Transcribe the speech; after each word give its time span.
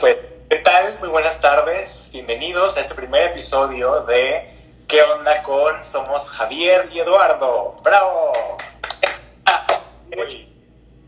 Pues, 0.00 0.16
¿qué 0.50 0.56
tal? 0.56 0.98
Muy 0.98 1.08
buenas 1.08 1.40
tardes. 1.40 2.08
Bienvenidos 2.12 2.76
a 2.76 2.80
este 2.80 2.94
primer 2.94 3.30
episodio 3.30 4.00
de 4.04 4.50
¿Qué 4.88 5.02
onda 5.02 5.42
con 5.42 5.84
Somos 5.84 6.28
Javier 6.28 6.88
y 6.92 6.98
Eduardo? 6.98 7.76
¡Bravo! 7.82 8.32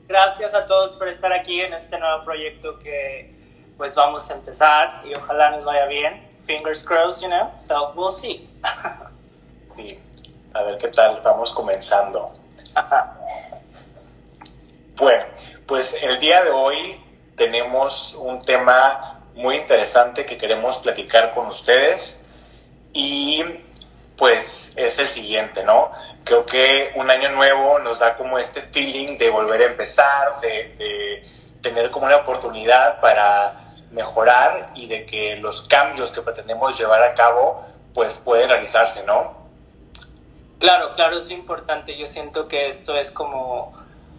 Gracias 0.06 0.54
a 0.54 0.66
todos 0.66 0.92
por 0.92 1.08
estar 1.08 1.32
aquí 1.32 1.60
en 1.60 1.72
este 1.72 1.98
nuevo 1.98 2.24
proyecto 2.24 2.78
que 2.78 3.34
pues 3.76 3.96
vamos 3.96 4.30
a 4.30 4.34
empezar 4.34 5.02
y 5.04 5.14
ojalá 5.14 5.50
nos 5.50 5.64
vaya 5.64 5.86
bien. 5.86 6.30
Fingers 6.46 6.84
crossed, 6.84 7.22
you 7.22 7.28
know. 7.28 7.50
So 7.66 7.92
we'll 7.96 8.12
see. 8.12 8.48
Sí. 9.76 10.00
A 10.54 10.62
ver 10.62 10.78
qué 10.78 10.88
tal 10.88 11.16
estamos 11.16 11.52
comenzando. 11.52 12.32
Bueno, 14.96 15.24
pues 15.66 15.94
el 16.00 16.18
día 16.20 16.42
de 16.44 16.50
hoy 16.50 17.05
tenemos 17.36 18.14
un 18.14 18.44
tema 18.44 19.20
muy 19.34 19.56
interesante 19.56 20.24
que 20.24 20.38
queremos 20.38 20.78
platicar 20.78 21.32
con 21.32 21.46
ustedes 21.46 22.24
y 22.92 23.44
pues 24.16 24.72
es 24.76 24.98
el 24.98 25.08
siguiente, 25.08 25.62
¿no? 25.62 25.92
Creo 26.24 26.46
que 26.46 26.92
un 26.96 27.10
año 27.10 27.30
nuevo 27.30 27.78
nos 27.78 27.98
da 27.98 28.16
como 28.16 28.38
este 28.38 28.62
feeling 28.62 29.18
de 29.18 29.28
volver 29.28 29.60
a 29.60 29.66
empezar, 29.66 30.40
de, 30.40 31.24
tener 31.60 31.90
como 31.90 32.06
una 32.06 32.16
oportunidad 32.16 33.00
para 33.00 33.74
mejorar 33.90 34.68
y 34.74 34.86
de 34.86 35.04
que 35.04 35.36
los 35.36 35.62
cambios 35.62 36.12
que 36.12 36.22
pretendemos 36.22 36.78
llevar 36.78 37.02
a 37.02 37.14
cabo 37.14 37.66
pues 37.92 38.18
pueden 38.18 38.48
realizarse, 38.48 39.02
¿no? 39.02 39.34
Claro, 40.58 40.94
claro, 40.94 41.18
es 41.18 41.30
importante. 41.30 41.98
Yo 41.98 42.06
siento 42.06 42.46
que 42.46 42.68
esto 42.68 42.96
es 42.96 43.10
como 43.10 43.74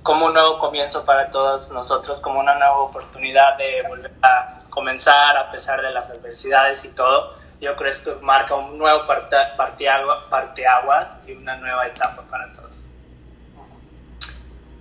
como 0.08 0.28
un 0.28 0.34
nuevo 0.34 0.58
comienzo 0.58 1.04
para 1.04 1.30
todos 1.30 1.70
nosotros, 1.72 2.22
como 2.22 2.40
una 2.40 2.56
nueva 2.56 2.78
oportunidad 2.78 3.58
de 3.58 3.82
volver 3.90 4.14
a 4.22 4.62
comenzar 4.70 5.36
a 5.36 5.52
pesar 5.52 5.82
de 5.82 5.92
las 5.92 6.10
adversidades 6.10 6.86
y 6.86 6.88
todo. 6.88 7.36
Yo 7.60 7.76
creo 7.76 7.92
que 7.92 7.98
esto 7.98 8.18
marca 8.22 8.56
un 8.56 8.78
nuevo 8.78 9.06
parteaguas 9.06 11.10
y 11.28 11.34
una 11.34 11.58
nueva 11.58 11.88
etapa 11.88 12.22
para 12.22 12.54
todos. 12.54 12.82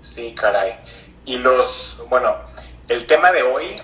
Sí, 0.01 0.33
caray. 0.33 0.79
Y 1.25 1.39
los, 1.39 2.01
bueno, 2.09 2.37
el 2.89 3.05
tema 3.09 3.33
de 3.33 3.43
hoy 3.43 3.83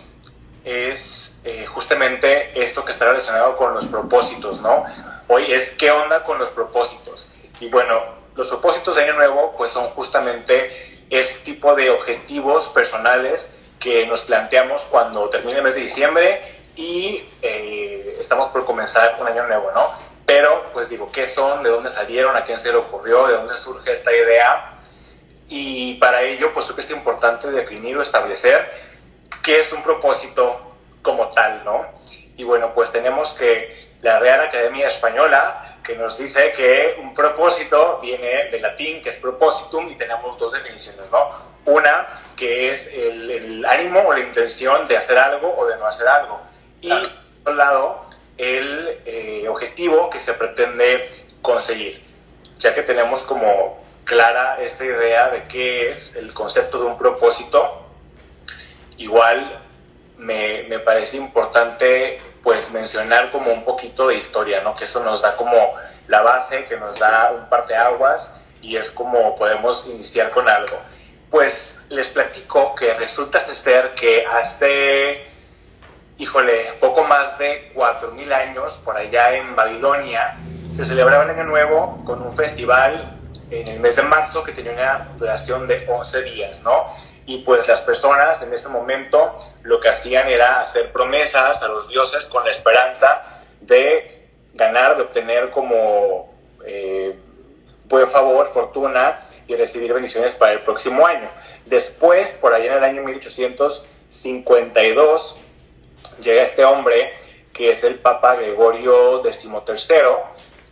es 0.64 1.36
eh, 1.42 1.66
justamente 1.66 2.62
esto 2.62 2.84
que 2.84 2.92
está 2.92 3.06
relacionado 3.06 3.56
con 3.56 3.74
los 3.74 3.88
propósitos, 3.88 4.62
¿no? 4.62 4.84
Hoy 5.26 5.52
es 5.52 5.70
qué 5.70 5.90
onda 5.90 6.22
con 6.22 6.38
los 6.38 6.50
propósitos. 6.50 7.34
Y 7.58 7.68
bueno, 7.68 8.00
los 8.36 8.46
propósitos 8.46 8.94
de 8.94 9.02
Año 9.02 9.14
Nuevo 9.14 9.56
pues 9.56 9.72
son 9.72 9.88
justamente 9.88 10.91
ese 11.18 11.38
tipo 11.40 11.74
de 11.74 11.90
objetivos 11.90 12.68
personales 12.68 13.54
que 13.78 14.06
nos 14.06 14.22
planteamos 14.22 14.82
cuando 14.84 15.28
termine 15.28 15.58
el 15.58 15.64
mes 15.64 15.74
de 15.74 15.80
diciembre 15.80 16.60
y 16.74 17.28
eh, 17.42 18.16
estamos 18.18 18.48
por 18.48 18.64
comenzar 18.64 19.16
un 19.20 19.26
año 19.26 19.46
nuevo, 19.46 19.70
¿no? 19.74 19.92
Pero, 20.24 20.70
pues 20.72 20.88
digo, 20.88 21.10
¿qué 21.12 21.28
son? 21.28 21.62
¿De 21.62 21.68
dónde 21.68 21.90
salieron? 21.90 22.34
¿A 22.34 22.44
quién 22.44 22.56
se 22.56 22.70
le 22.70 22.78
ocurrió? 22.78 23.26
¿De 23.26 23.34
dónde 23.34 23.54
surge 23.58 23.92
esta 23.92 24.10
idea? 24.10 24.74
Y 25.48 25.94
para 25.94 26.22
ello, 26.22 26.54
pues 26.54 26.64
creo 26.66 26.76
que 26.76 26.82
es 26.82 26.90
importante 26.90 27.50
definir 27.50 27.98
o 27.98 28.02
establecer 28.02 28.70
qué 29.42 29.60
es 29.60 29.70
un 29.72 29.82
propósito 29.82 30.76
como 31.02 31.28
tal, 31.28 31.62
¿no? 31.64 31.84
Y 32.38 32.44
bueno, 32.44 32.72
pues 32.74 32.90
tenemos 32.90 33.34
que 33.34 33.80
la 34.00 34.18
Real 34.18 34.40
Academia 34.40 34.88
Española 34.88 35.71
que 35.82 35.96
nos 35.96 36.16
dice 36.18 36.52
que 36.52 36.96
un 37.00 37.12
propósito 37.12 37.98
viene 38.00 38.50
del 38.50 38.62
latín, 38.62 39.02
que 39.02 39.10
es 39.10 39.16
propositum, 39.16 39.90
y 39.90 39.96
tenemos 39.96 40.38
dos 40.38 40.52
definiciones, 40.52 41.10
¿no? 41.10 41.28
Una, 41.64 42.22
que 42.36 42.70
es 42.70 42.86
el, 42.88 43.64
ánimo 43.64 44.00
o 44.00 44.12
la 44.12 44.20
intención 44.20 44.86
de 44.86 44.96
hacer 44.96 45.18
algo 45.18 45.54
o 45.56 45.66
de 45.66 45.76
no 45.76 45.86
hacer 45.86 46.06
algo. 46.06 46.40
Y, 46.80 46.88
por 46.88 47.08
otro 47.40 47.54
lado, 47.54 48.04
el 48.38 49.00
eh, 49.04 49.46
objetivo 49.48 50.10
que 50.10 50.18
se 50.18 50.34
pretende 50.34 51.08
conseguir. 51.40 52.02
Ya 52.58 52.74
que 52.74 52.82
tenemos 52.82 53.22
como 53.22 53.84
clara 54.04 54.60
esta 54.60 54.84
idea 54.84 55.30
de 55.30 55.44
qué 55.44 55.90
es 55.90 56.16
el 56.16 56.32
concepto 56.32 56.80
de 56.80 56.86
un 56.86 56.98
propósito, 56.98 57.86
igual 58.98 59.62
me, 60.16 60.64
me 60.64 60.78
parece 60.78 61.16
importante 61.16 62.20
pues 62.42 62.72
mencionar 62.72 63.30
como 63.30 63.52
un 63.52 63.64
poquito 63.64 64.08
de 64.08 64.16
historia, 64.16 64.62
¿no? 64.62 64.74
Que 64.74 64.84
eso 64.84 65.02
nos 65.04 65.22
da 65.22 65.36
como 65.36 65.74
la 66.08 66.22
base, 66.22 66.64
que 66.64 66.76
nos 66.76 66.98
da 66.98 67.32
un 67.32 67.48
par 67.48 67.66
de 67.66 67.76
aguas 67.76 68.32
y 68.60 68.76
es 68.76 68.90
como 68.90 69.36
podemos 69.36 69.86
iniciar 69.86 70.30
con 70.30 70.48
algo. 70.48 70.78
Pues 71.30 71.78
les 71.88 72.08
platico 72.08 72.74
que 72.74 72.94
resulta 72.94 73.40
ser 73.40 73.94
que 73.94 74.26
hace, 74.26 75.26
híjole, 76.18 76.72
poco 76.80 77.04
más 77.04 77.38
de 77.38 77.72
4.000 77.74 78.32
años, 78.32 78.80
por 78.84 78.96
allá 78.96 79.34
en 79.34 79.54
Babilonia, 79.54 80.36
se 80.72 80.84
celebraba 80.84 81.24
el 81.24 81.30
Año 81.30 81.44
Nuevo 81.44 82.02
con 82.04 82.22
un 82.22 82.36
festival 82.36 83.18
en 83.50 83.68
el 83.68 83.80
mes 83.80 83.96
de 83.96 84.02
marzo 84.02 84.42
que 84.42 84.52
tenía 84.52 84.72
una 84.72 85.08
duración 85.18 85.66
de 85.66 85.86
11 85.86 86.22
días, 86.22 86.62
¿no? 86.62 86.86
Y 87.26 87.38
pues 87.38 87.66
las 87.68 87.80
personas 87.80 88.42
en 88.42 88.52
ese 88.52 88.68
momento 88.68 89.34
lo 89.62 89.80
que 89.80 89.88
hacían 89.88 90.28
era 90.28 90.60
hacer 90.60 90.92
promesas 90.92 91.62
a 91.62 91.68
los 91.68 91.88
dioses 91.88 92.26
con 92.26 92.44
la 92.44 92.50
esperanza 92.50 93.40
de 93.60 94.28
ganar, 94.54 94.96
de 94.96 95.02
obtener 95.02 95.50
como 95.50 96.32
eh, 96.64 97.16
buen 97.84 98.10
favor, 98.10 98.50
fortuna 98.52 99.20
y 99.46 99.54
recibir 99.56 99.92
bendiciones 99.92 100.34
para 100.34 100.52
el 100.52 100.62
próximo 100.62 101.06
año. 101.06 101.30
Después, 101.66 102.32
por 102.40 102.54
allá 102.54 102.72
en 102.72 102.78
el 102.78 102.84
año 102.84 103.02
1852, 103.02 105.36
llega 106.20 106.42
este 106.42 106.64
hombre 106.64 107.12
que 107.52 107.70
es 107.70 107.84
el 107.84 107.96
Papa 107.96 108.36
Gregorio 108.36 109.22
XIII 109.22 109.50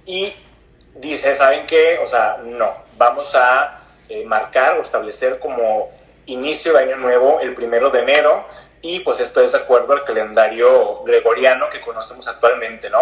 y 0.06 0.34
dice, 0.94 1.34
¿saben 1.34 1.66
qué? 1.66 1.98
O 2.02 2.06
sea, 2.06 2.38
no, 2.42 2.72
vamos 2.96 3.34
a 3.34 3.82
eh, 4.08 4.24
marcar 4.24 4.78
o 4.78 4.82
establecer 4.82 5.38
como 5.38 5.90
inicio 6.32 6.72
de 6.72 6.80
año 6.80 6.96
nuevo 6.96 7.40
el 7.40 7.54
primero 7.54 7.90
de 7.90 8.00
enero 8.00 8.46
y 8.82 9.00
pues 9.00 9.20
esto 9.20 9.40
es 9.40 9.52
de 9.52 9.58
acuerdo 9.58 9.92
al 9.92 10.04
calendario 10.04 11.02
gregoriano 11.04 11.68
que 11.70 11.80
conocemos 11.80 12.26
actualmente, 12.28 12.88
¿no? 12.88 13.00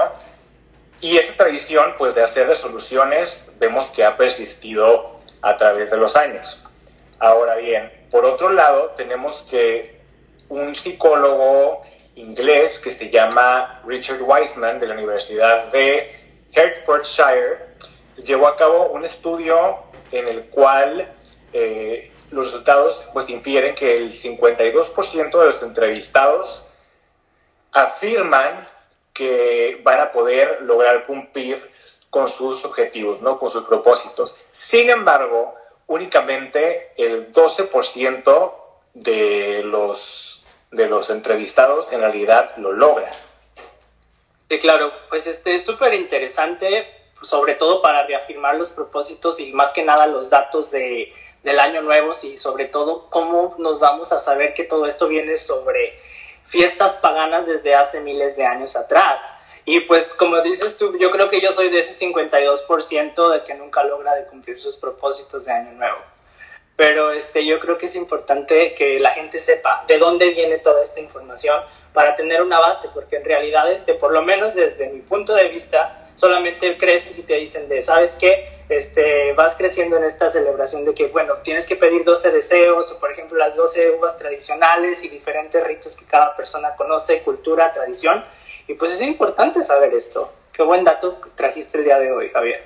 Y 1.01 1.17
esta 1.17 1.45
tradición 1.45 1.95
pues 1.97 2.15
de 2.15 2.23
hacer 2.23 2.49
resoluciones 2.49 3.47
vemos 3.59 3.87
que 3.89 4.05
ha 4.05 4.17
persistido 4.17 5.21
a 5.43 5.57
través 5.57 5.91
de 5.91 5.97
los 5.97 6.17
años. 6.17 6.63
Ahora 7.21 7.57
bien, 7.57 7.93
por 8.11 8.25
otro 8.25 8.51
lado 8.51 8.95
tenemos 8.97 9.45
que 9.49 10.01
un 10.49 10.75
psicólogo 10.75 11.83
inglés 12.17 12.79
que 12.79 12.91
se 12.91 13.11
llama 13.11 13.81
Richard 13.87 14.23
Wiseman 14.23 14.81
de 14.81 14.87
la 14.87 14.95
Universidad 14.95 15.71
de 15.71 16.13
Hertfordshire 16.53 17.69
llevó 18.25 18.49
a 18.49 18.57
cabo 18.57 18.89
un 18.89 19.05
estudio 19.05 19.85
en 20.11 20.29
el 20.29 20.45
cual 20.47 21.09
eh, 21.53 22.11
los 22.31 22.47
resultados 22.47 23.05
pues 23.13 23.29
infieren 23.29 23.75
que 23.75 23.97
el 23.97 24.13
52% 24.13 25.39
de 25.39 25.47
los 25.47 25.63
entrevistados 25.63 26.67
afirman 27.73 28.69
que 29.13 29.81
van 29.83 30.01
a 30.01 30.13
poder 30.13 30.61
lograr 30.63 31.07
cumplir 31.07 31.69
con 32.11 32.29
sus 32.29 32.65
objetivos, 32.65 33.21
¿no? 33.21 33.39
con 33.39 33.51
sus 33.51 33.65
propósitos. 33.65 34.39
Sin 34.53 34.91
embargo, 34.91 35.55
únicamente 35.87 36.93
el 36.97 37.33
12% 37.33 38.55
de 38.95 39.63
los, 39.65 40.47
de 40.71 40.87
los 40.87 41.11
entrevistados 41.11 41.93
en 41.93 42.01
realidad 42.01 42.57
lo 42.59 42.73
logran. 42.73 43.13
Sí, 44.49 44.59
claro, 44.61 44.91
pues 45.11 45.27
este 45.27 45.55
es 45.55 45.65
súper 45.65 45.93
interesante, 45.95 46.87
sobre 47.23 47.55
todo 47.55 47.83
para 47.83 48.07
reafirmar 48.07 48.55
los 48.55 48.71
propósitos 48.71 49.41
y 49.41 49.53
más 49.53 49.73
que 49.73 49.85
nada 49.85 50.07
los 50.07 50.31
datos 50.31 50.71
de, 50.71 51.13
del 51.43 51.61
año 51.61 51.83
nuevo 51.83 52.13
y 52.23 52.37
sobre 52.37 52.67
todo 52.67 53.09
cómo 53.11 53.55
nos 53.59 53.81
vamos 53.81 54.13
a 54.13 54.19
saber 54.19 54.55
que 54.55 54.65
todo 54.65 54.87
esto 54.87 55.09
viene 55.09 55.37
sobre 55.37 55.99
fiestas 56.49 56.97
paganas 56.97 57.47
desde 57.47 57.75
hace 57.75 58.01
miles 58.01 58.37
de 58.37 58.45
años 58.45 58.77
atrás. 58.77 59.25
Y 59.65 59.81
pues 59.81 60.15
como 60.15 60.41
dices 60.41 60.77
tú, 60.77 60.97
yo 60.99 61.11
creo 61.11 61.29
que 61.29 61.43
yo 61.43 61.53
soy 61.53 61.71
de 61.71 61.81
ese 61.81 62.07
52% 62.07 63.33
de 63.33 63.45
que 63.45 63.55
nunca 63.55 63.85
logra 63.85 64.15
de 64.15 64.25
cumplir 64.27 64.61
sus 64.61 64.77
propósitos 64.77 65.45
de 65.45 65.53
año 65.53 65.73
nuevo. 65.73 65.99
Pero 66.75 67.13
este, 67.13 67.45
yo 67.45 67.59
creo 67.59 67.77
que 67.77 67.87
es 67.87 67.97
importante 67.97 68.75
que 68.75 69.01
la 69.01 69.11
gente 69.11 69.41
sepa 69.41 69.85
de 69.89 69.99
dónde 69.99 70.31
viene 70.31 70.59
toda 70.59 70.83
esta 70.83 71.01
información 71.01 71.61
para 71.93 72.15
tener 72.15 72.41
una 72.41 72.61
base, 72.61 72.89
porque 72.95 73.17
en 73.17 73.25
realidad, 73.25 73.71
este, 73.73 73.95
por 73.95 74.13
lo 74.13 74.23
menos 74.23 74.55
desde 74.55 74.89
mi 74.89 75.01
punto 75.01 75.35
de 75.35 75.49
vista, 75.49 76.08
solamente 76.19 76.77
creces 76.77 77.17
y 77.19 77.23
te 77.23 77.35
dicen 77.35 77.69
de, 77.69 77.81
¿sabes 77.81 78.11
qué? 78.19 78.59
este, 78.69 79.33
vas 79.33 79.55
creciendo 79.57 79.97
en 79.97 80.05
esta 80.05 80.31
celebración 80.31 80.85
de 80.85 80.95
que, 80.95 81.07
bueno, 81.07 81.37
tienes 81.43 81.67
que 81.67 81.77
pedir 81.77 82.05
12 82.05 82.31
deseos, 82.31 82.93
o 82.93 82.99
por 83.01 83.11
ejemplo 83.11 83.39
las 83.39 83.57
12 83.57 83.93
uvas 83.93 84.19
tradicionales 84.19 85.03
y 85.03 85.09
diferentes 85.09 85.63
ritos 85.65 85.97
que 85.97 86.05
cada 86.05 86.37
persona 86.37 86.75
conoce, 86.77 87.23
cultura, 87.23 87.73
tradición. 87.73 88.25
Y 88.67 88.75
pues 88.75 88.93
es 88.93 89.01
importante 89.01 89.63
saber 89.63 89.95
esto. 89.95 90.33
Qué 90.53 90.63
buen 90.63 90.85
dato 90.85 91.19
trajiste 91.35 91.79
el 91.79 91.85
día 91.85 91.99
de 91.99 92.13
hoy, 92.13 92.29
Javier. 92.29 92.63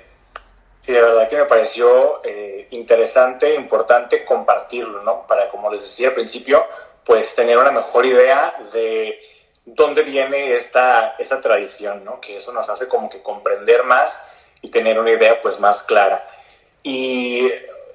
Sí, 0.81 0.91
de 0.91 1.01
verdad 1.01 1.29
que 1.29 1.37
me 1.37 1.45
pareció 1.45 2.21
eh, 2.25 2.67
interesante, 2.71 3.55
importante 3.55 4.25
compartirlo, 4.25 5.01
¿no? 5.03 5.25
Para, 5.25 5.49
como 5.49 5.71
les 5.71 5.81
decía 5.81 6.09
al 6.09 6.13
principio, 6.13 6.65
pues 7.05 7.33
tener 7.33 7.57
una 7.57 7.71
mejor 7.71 8.05
idea 8.05 8.53
de 8.73 9.17
dónde 9.65 10.03
viene 10.03 10.53
esta, 10.55 11.15
esta 11.17 11.39
tradición, 11.41 12.03
¿no? 12.03 12.19
Que 12.19 12.37
eso 12.37 12.51
nos 12.51 12.69
hace 12.69 12.87
como 12.87 13.09
que 13.09 13.21
comprender 13.21 13.83
más 13.83 14.21
y 14.61 14.69
tener 14.69 14.99
una 14.99 15.11
idea 15.11 15.41
pues 15.41 15.59
más 15.59 15.83
clara. 15.83 16.27
Y 16.83 17.49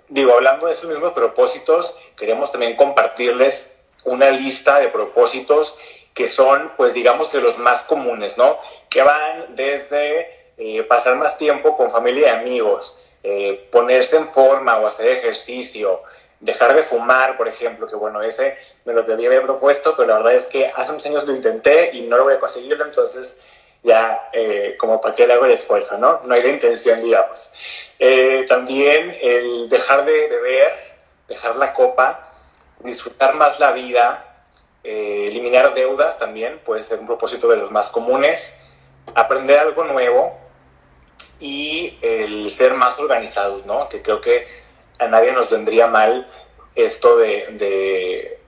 digo, 0.08 0.34
hablando 0.34 0.66
de 0.66 0.72
estos 0.72 0.88
mismos 0.88 1.12
propósitos, 1.12 1.96
queremos 2.16 2.50
también 2.50 2.76
compartirles 2.76 3.74
una 4.04 4.30
lista 4.30 4.78
de 4.80 4.88
propósitos 4.88 5.76
que 6.14 6.28
son, 6.28 6.72
pues 6.76 6.94
digamos 6.94 7.28
que 7.28 7.38
los 7.38 7.58
más 7.58 7.80
comunes, 7.82 8.36
¿no? 8.38 8.58
Que 8.88 9.02
van 9.02 9.54
desde 9.54 10.52
eh, 10.56 10.82
pasar 10.84 11.16
más 11.16 11.38
tiempo 11.38 11.76
con 11.76 11.90
familia 11.90 12.28
y 12.28 12.40
amigos, 12.40 13.00
eh, 13.22 13.68
ponerse 13.70 14.16
en 14.16 14.32
forma 14.32 14.78
o 14.78 14.86
hacer 14.86 15.08
ejercicio, 15.08 16.02
dejar 16.40 16.74
de 16.74 16.82
fumar, 16.82 17.36
por 17.36 17.48
ejemplo, 17.48 17.86
que 17.86 17.96
bueno, 17.96 18.22
ese 18.22 18.56
me 18.84 18.92
lo 18.92 19.02
debía 19.02 19.28
haber 19.28 19.42
propuesto, 19.42 19.94
pero 19.96 20.08
la 20.08 20.16
verdad 20.16 20.34
es 20.34 20.44
que 20.44 20.66
hace 20.74 20.90
unos 20.90 21.06
años 21.06 21.26
lo 21.26 21.34
intenté 21.34 21.90
y 21.92 22.02
no 22.02 22.16
lo 22.16 22.24
voy 22.24 22.34
a 22.34 22.40
conseguirlo, 22.40 22.84
entonces 22.84 23.40
ya 23.82 24.30
eh, 24.32 24.76
como 24.78 25.00
para 25.00 25.14
qué 25.14 25.26
le 25.26 25.34
hago 25.34 25.44
el 25.44 25.52
esfuerzo, 25.52 25.98
¿no? 25.98 26.20
No 26.24 26.34
hay 26.34 26.42
la 26.42 26.48
intención, 26.48 27.00
digamos. 27.00 27.52
Eh, 27.98 28.46
también 28.48 29.16
el 29.20 29.68
dejar 29.68 30.04
de 30.04 30.28
beber, 30.28 30.72
dejar 31.28 31.56
la 31.56 31.72
copa, 31.72 32.22
disfrutar 32.80 33.34
más 33.34 33.58
la 33.58 33.72
vida, 33.72 34.44
eh, 34.84 35.26
eliminar 35.28 35.74
deudas 35.74 36.18
también 36.18 36.60
puede 36.60 36.82
ser 36.82 36.98
un 37.00 37.06
propósito 37.06 37.48
de 37.48 37.56
los 37.56 37.70
más 37.70 37.88
comunes, 37.88 38.56
aprender 39.14 39.58
algo 39.58 39.84
nuevo 39.84 40.38
y 41.40 41.98
el 42.02 42.50
ser 42.50 42.74
más 42.74 42.98
organizados, 42.98 43.66
¿no? 43.66 43.88
Que 43.88 44.02
creo 44.02 44.20
que 44.20 44.46
a 44.98 45.06
nadie 45.06 45.32
nos 45.32 45.50
vendría 45.50 45.86
mal 45.86 46.26
esto 46.74 47.16
de, 47.16 48.38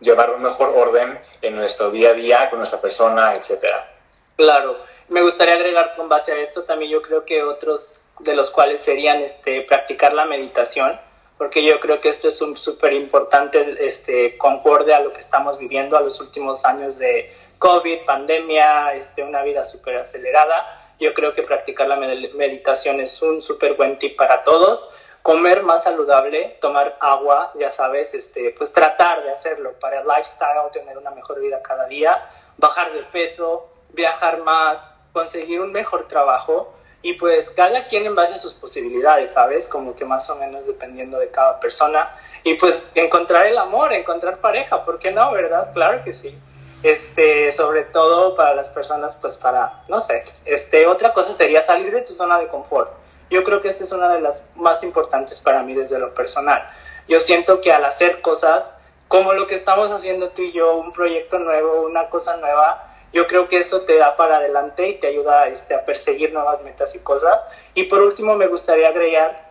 llevar 0.00 0.34
un 0.34 0.42
mejor 0.42 0.72
orden 0.76 1.18
en 1.42 1.56
nuestro 1.56 1.90
día 1.90 2.10
a 2.10 2.14
día 2.14 2.50
con 2.50 2.58
nuestra 2.58 2.80
persona, 2.80 3.34
etcétera. 3.34 3.92
Claro, 4.36 4.78
me 5.08 5.22
gustaría 5.22 5.54
agregar 5.54 5.94
con 5.96 6.08
base 6.08 6.32
a 6.32 6.38
esto 6.38 6.64
también 6.64 6.90
yo 6.90 7.02
creo 7.02 7.24
que 7.24 7.42
otros 7.42 7.98
de 8.20 8.34
los 8.34 8.50
cuales 8.50 8.80
serían 8.80 9.22
este, 9.22 9.62
practicar 9.62 10.12
la 10.12 10.24
meditación, 10.24 10.98
porque 11.38 11.64
yo 11.64 11.80
creo 11.80 12.00
que 12.00 12.08
esto 12.08 12.28
es 12.28 12.40
un 12.40 12.56
súper 12.56 12.92
importante, 12.94 13.76
este, 13.80 14.38
concorde 14.38 14.94
a 14.94 15.00
lo 15.00 15.12
que 15.12 15.20
estamos 15.20 15.58
viviendo 15.58 15.96
a 15.96 16.00
los 16.00 16.20
últimos 16.20 16.64
años 16.64 16.98
de 16.98 17.32
COVID, 17.58 18.04
pandemia, 18.06 18.94
este, 18.94 19.22
una 19.22 19.42
vida 19.42 19.64
súper 19.64 19.96
acelerada. 19.96 20.94
Yo 20.98 21.12
creo 21.12 21.34
que 21.34 21.42
practicar 21.42 21.88
la 21.88 21.96
meditación 21.96 23.00
es 23.00 23.20
un 23.20 23.42
súper 23.42 23.74
buen 23.74 23.98
tip 23.98 24.16
para 24.16 24.44
todos. 24.44 24.88
Comer 25.26 25.64
más 25.64 25.82
saludable, 25.82 26.56
tomar 26.60 26.96
agua, 27.00 27.50
ya 27.58 27.68
sabes, 27.68 28.14
este, 28.14 28.54
pues 28.56 28.72
tratar 28.72 29.24
de 29.24 29.32
hacerlo 29.32 29.72
para 29.80 29.98
el 29.98 30.06
lifestyle, 30.06 30.70
tener 30.72 30.96
una 30.96 31.10
mejor 31.10 31.40
vida 31.40 31.60
cada 31.62 31.86
día, 31.88 32.30
bajar 32.56 32.92
de 32.92 33.02
peso, 33.02 33.68
viajar 33.88 34.38
más, 34.44 34.94
conseguir 35.12 35.60
un 35.60 35.72
mejor 35.72 36.06
trabajo 36.06 36.72
y 37.02 37.14
pues 37.14 37.50
cada 37.50 37.88
quien 37.88 38.06
en 38.06 38.14
base 38.14 38.34
a 38.34 38.38
sus 38.38 38.54
posibilidades, 38.54 39.32
¿sabes? 39.32 39.66
Como 39.66 39.96
que 39.96 40.04
más 40.04 40.30
o 40.30 40.36
menos 40.36 40.64
dependiendo 40.64 41.18
de 41.18 41.28
cada 41.32 41.58
persona 41.58 42.08
y 42.44 42.54
pues 42.54 42.88
encontrar 42.94 43.46
el 43.46 43.58
amor, 43.58 43.92
encontrar 43.92 44.38
pareja, 44.38 44.84
¿por 44.84 45.00
qué 45.00 45.10
no, 45.10 45.32
verdad? 45.32 45.72
Claro 45.74 46.04
que 46.04 46.14
sí. 46.14 46.38
Este, 46.84 47.50
sobre 47.50 47.82
todo 47.82 48.36
para 48.36 48.54
las 48.54 48.68
personas, 48.68 49.16
pues 49.16 49.36
para, 49.38 49.82
no 49.88 49.98
sé, 49.98 50.24
este, 50.44 50.86
otra 50.86 51.12
cosa 51.12 51.32
sería 51.32 51.66
salir 51.66 51.92
de 51.92 52.02
tu 52.02 52.12
zona 52.12 52.38
de 52.38 52.46
confort. 52.46 53.05
Yo 53.30 53.44
creo 53.44 53.60
que 53.60 53.68
esta 53.68 53.84
es 53.84 53.92
una 53.92 54.12
de 54.12 54.20
las 54.20 54.44
más 54.54 54.82
importantes 54.82 55.40
para 55.40 55.62
mí 55.62 55.74
desde 55.74 55.98
lo 55.98 56.14
personal. 56.14 56.68
Yo 57.08 57.20
siento 57.20 57.60
que 57.60 57.72
al 57.72 57.84
hacer 57.84 58.20
cosas 58.20 58.72
como 59.08 59.32
lo 59.32 59.46
que 59.46 59.54
estamos 59.54 59.90
haciendo 59.92 60.30
tú 60.30 60.42
y 60.42 60.52
yo, 60.52 60.76
un 60.76 60.92
proyecto 60.92 61.38
nuevo, 61.38 61.82
una 61.82 62.08
cosa 62.08 62.36
nueva, 62.36 62.94
yo 63.12 63.26
creo 63.26 63.48
que 63.48 63.58
eso 63.58 63.82
te 63.82 63.96
da 63.96 64.16
para 64.16 64.36
adelante 64.36 64.88
y 64.88 64.94
te 64.98 65.06
ayuda 65.06 65.46
este, 65.48 65.74
a 65.74 65.84
perseguir 65.84 66.32
nuevas 66.32 66.62
metas 66.62 66.94
y 66.94 66.98
cosas. 66.98 67.40
Y 67.74 67.84
por 67.84 68.02
último, 68.02 68.34
me 68.34 68.48
gustaría 68.48 68.88
agregar 68.88 69.46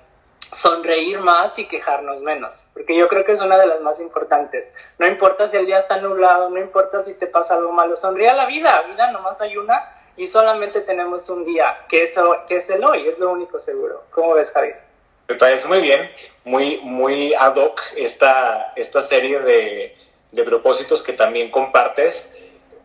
sonreír 0.51 1.19
más 1.19 1.57
y 1.57 1.67
quejarnos 1.67 2.21
menos, 2.21 2.65
porque 2.73 2.95
yo 2.95 3.07
creo 3.07 3.25
que 3.25 3.31
es 3.31 3.41
una 3.41 3.57
de 3.57 3.67
las 3.67 3.81
más 3.81 3.99
importantes. 3.99 4.71
No 4.99 5.07
importa 5.07 5.47
si 5.47 5.57
el 5.57 5.65
día 5.65 5.79
está 5.79 5.97
nublado, 5.97 6.49
no 6.49 6.59
importa 6.59 7.03
si 7.03 7.13
te 7.13 7.27
pasa 7.27 7.55
algo 7.55 7.71
malo, 7.71 7.95
sonríe 7.95 8.29
a 8.29 8.33
la 8.33 8.45
vida, 8.45 8.81
vida 8.83 9.11
nomás 9.11 9.41
hay 9.41 9.57
una 9.57 9.91
y 10.17 10.27
solamente 10.27 10.81
tenemos 10.81 11.29
un 11.29 11.45
día, 11.45 11.85
que 11.89 12.03
es, 12.03 12.15
que 12.47 12.57
es 12.57 12.69
el 12.69 12.83
hoy, 12.83 13.07
es 13.07 13.19
lo 13.19 13.31
único 13.31 13.59
seguro. 13.59 14.03
¿Cómo 14.11 14.33
ves, 14.33 14.51
Javier? 14.51 14.79
Me 15.27 15.35
parece 15.35 15.67
muy 15.67 15.81
bien, 15.81 16.11
muy, 16.43 16.79
muy 16.83 17.33
ad 17.33 17.55
hoc 17.55 17.81
esta, 17.95 18.73
esta 18.75 19.01
serie 19.01 19.39
de, 19.39 19.97
de 20.31 20.43
propósitos 20.43 21.01
que 21.01 21.13
también 21.13 21.49
compartes 21.49 22.29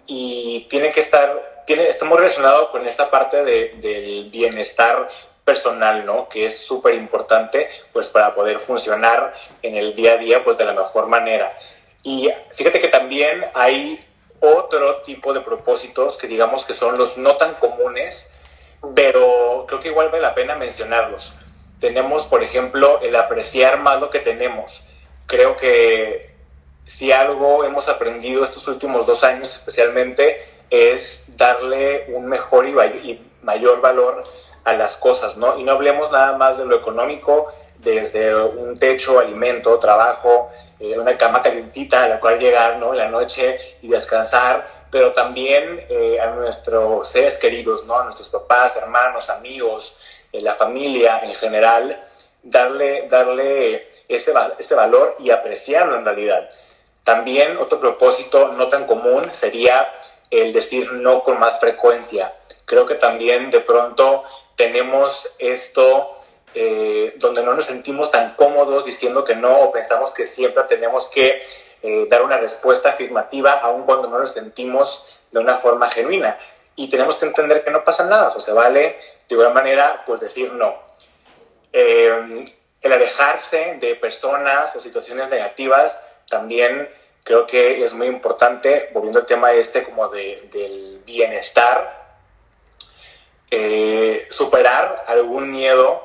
y 0.07 0.67
tiene 0.71 0.91
que 0.91 1.01
estar, 1.01 1.65
tiene, 1.67 1.87
está 1.87 2.05
muy 2.05 2.19
relacionado 2.19 2.71
con 2.71 2.87
esta 2.87 3.11
parte 3.11 3.45
de, 3.45 3.75
del 3.77 4.31
bienestar 4.31 5.09
personal, 5.45 6.07
¿no? 6.07 6.29
Que 6.29 6.47
es 6.47 6.59
súper 6.59 6.95
importante, 6.95 7.69
pues, 7.93 8.07
para 8.09 8.35
poder 8.35 8.59
funcionar 8.59 9.35
en 9.63 9.77
el 9.77 9.95
día 9.95 10.15
a 10.15 10.17
día, 10.17 10.43
pues, 10.43 10.57
de 10.59 10.65
la 10.65 10.73
mejor 10.73 11.07
manera. 11.07 11.57
Y 12.03 12.31
fíjate 12.55 12.81
que 12.81 12.89
también 12.89 13.45
hay 13.55 14.01
otro 14.41 15.03
tipo 15.03 15.33
de 15.33 15.41
propósitos 15.41 16.17
que 16.17 16.27
digamos 16.27 16.65
que 16.65 16.75
son 16.75 16.99
los 16.99 17.19
no 17.19 17.37
tan 17.37 17.55
comunes, 17.55 18.33
pero 18.95 19.65
creo 19.69 19.81
que 19.81 19.89
igual 19.89 20.09
vale 20.09 20.23
la 20.23 20.35
pena 20.35 20.57
mencionarlos. 20.57 21.35
Tenemos, 21.81 22.27
por 22.27 22.43
ejemplo, 22.43 23.01
el 23.01 23.17
apreciar 23.17 23.81
más 23.81 24.01
lo 24.01 24.11
que 24.11 24.21
tenemos. 24.21 24.87
Creo 25.27 25.57
que 25.57 26.35
si 26.87 27.13
algo 27.13 27.65
hemos 27.65 27.89
aprendido 27.89 28.45
estos 28.45 28.67
últimos 28.69 29.07
dos 29.07 29.23
años 29.23 29.57
especialmente 29.57 30.45
es 30.71 31.25
darle 31.29 32.07
un 32.15 32.27
mejor 32.27 32.67
y 32.69 33.21
mayor 33.43 33.81
valor 33.81 34.23
a 34.65 34.73
las 34.75 34.97
cosas, 34.97 35.37
¿no? 35.37 35.59
Y 35.59 35.65
no 35.65 35.73
hablemos 35.73 36.11
nada 36.13 36.37
más 36.37 36.59
de 36.59 36.65
lo 36.65 36.77
económico, 36.77 37.53
desde 37.79 38.35
un 38.35 38.79
techo, 38.79 39.19
alimento, 39.19 39.79
trabajo, 39.79 40.49
una 40.81 41.17
cama 41.19 41.43
calientita 41.43 42.05
a 42.05 42.09
la 42.09 42.21
cual 42.21 42.39
llegar, 42.39 42.79
¿no? 42.79 42.93
En 42.93 42.99
la 42.99 43.09
noche 43.09 43.59
y 43.83 43.89
descansar, 43.89 44.87
pero 44.91 45.13
también 45.13 45.87
eh, 45.89 46.19
a 46.21 46.29
nuestros 46.29 47.09
seres 47.09 47.37
queridos, 47.39 47.85
¿no? 47.87 47.99
A 47.99 48.05
nuestros 48.05 48.29
papás, 48.29 48.75
hermanos, 48.77 49.31
amigos, 49.31 50.01
eh, 50.33 50.41
la 50.41 50.55
familia 50.55 51.21
en 51.21 51.35
general, 51.35 52.03
darle, 52.43 53.07
darle 53.09 53.89
este, 54.09 54.33
este 54.59 54.75
valor 54.75 55.17
y 55.19 55.31
apreciarlo 55.31 55.97
en 55.97 56.05
realidad. 56.05 56.49
También 57.05 57.57
otro 57.57 57.81
propósito 57.81 58.49
no 58.49 58.69
tan 58.69 58.87
común 58.87 59.33
sería 59.33 59.93
el 60.31 60.53
decir 60.53 60.93
no 60.93 61.23
con 61.25 61.39
más 61.39 61.61
frecuencia. 61.61 62.35
Creo 62.65 62.87
que 62.87 62.95
también 62.95 63.51
de 63.51 63.61
pronto 63.61 64.25
tenemos 64.57 65.29
esto 65.39 66.11
eh, 66.55 67.15
donde 67.17 67.43
no 67.43 67.55
nos 67.55 67.67
sentimos 67.67 68.11
tan 68.11 68.35
cómodos 68.35 68.85
diciendo 68.85 69.25
que 69.25 69.37
no 69.37 69.61
o 69.61 69.73
pensamos 69.73 70.11
que 70.11 70.27
siempre 70.27 70.65
tenemos 70.65 71.09
que 71.11 71.41
eh, 71.83 72.07
dar 72.09 72.23
una 72.23 72.39
respuesta 72.39 72.91
afirmativa 72.91 73.53
aun 73.53 73.85
cuando 73.85 74.09
no 74.09 74.19
nos 74.19 74.33
sentimos 74.33 75.07
de 75.31 75.41
una 75.41 75.57
forma 75.57 75.91
genuina. 75.91 76.39
Y 76.77 76.89
tenemos 76.89 77.17
que 77.17 77.27
entender 77.27 77.65
que 77.65 77.71
no 77.71 77.85
pasa 77.85 78.07
nada, 78.07 78.29
o 78.29 78.41
sea, 78.41 78.55
vale 78.55 78.99
de 79.29 79.35
alguna 79.35 79.51
manera 79.51 80.03
pues 80.07 80.21
decir 80.21 80.53
no. 80.53 80.75
Eh, 81.73 82.45
el 82.81 82.93
alejarse 82.93 83.77
de 83.81 83.95
personas 83.97 84.75
o 84.75 84.81
situaciones 84.81 85.29
negativas 85.29 86.03
también 86.29 86.89
creo 87.25 87.47
que 87.47 87.85
es 87.85 87.93
muy 87.95 88.07
importante, 88.07 88.91
volviendo 88.93 89.21
al 89.21 89.27
tema 89.27 89.53
este 89.53 89.85
como 89.85 90.09
de, 90.09 90.49
del 90.51 91.03
bienestar, 91.05 92.17
eh, 93.51 94.27
superar 94.31 95.05
algún 95.07 95.51
miedo, 95.51 96.03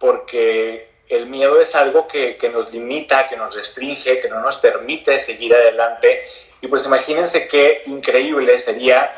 porque 0.00 0.90
el 1.08 1.26
miedo 1.26 1.60
es 1.60 1.76
algo 1.76 2.08
que, 2.08 2.36
que, 2.36 2.48
nos 2.48 2.72
limita, 2.72 3.28
que 3.28 3.36
nos 3.36 3.54
restringe, 3.54 4.20
que 4.20 4.28
no 4.28 4.40
nos 4.40 4.58
permite 4.58 5.20
seguir 5.20 5.54
adelante. 5.54 6.22
Y 6.60 6.66
pues 6.66 6.84
imagínense 6.86 7.46
qué 7.46 7.84
increíble 7.86 8.58
sería 8.58 9.12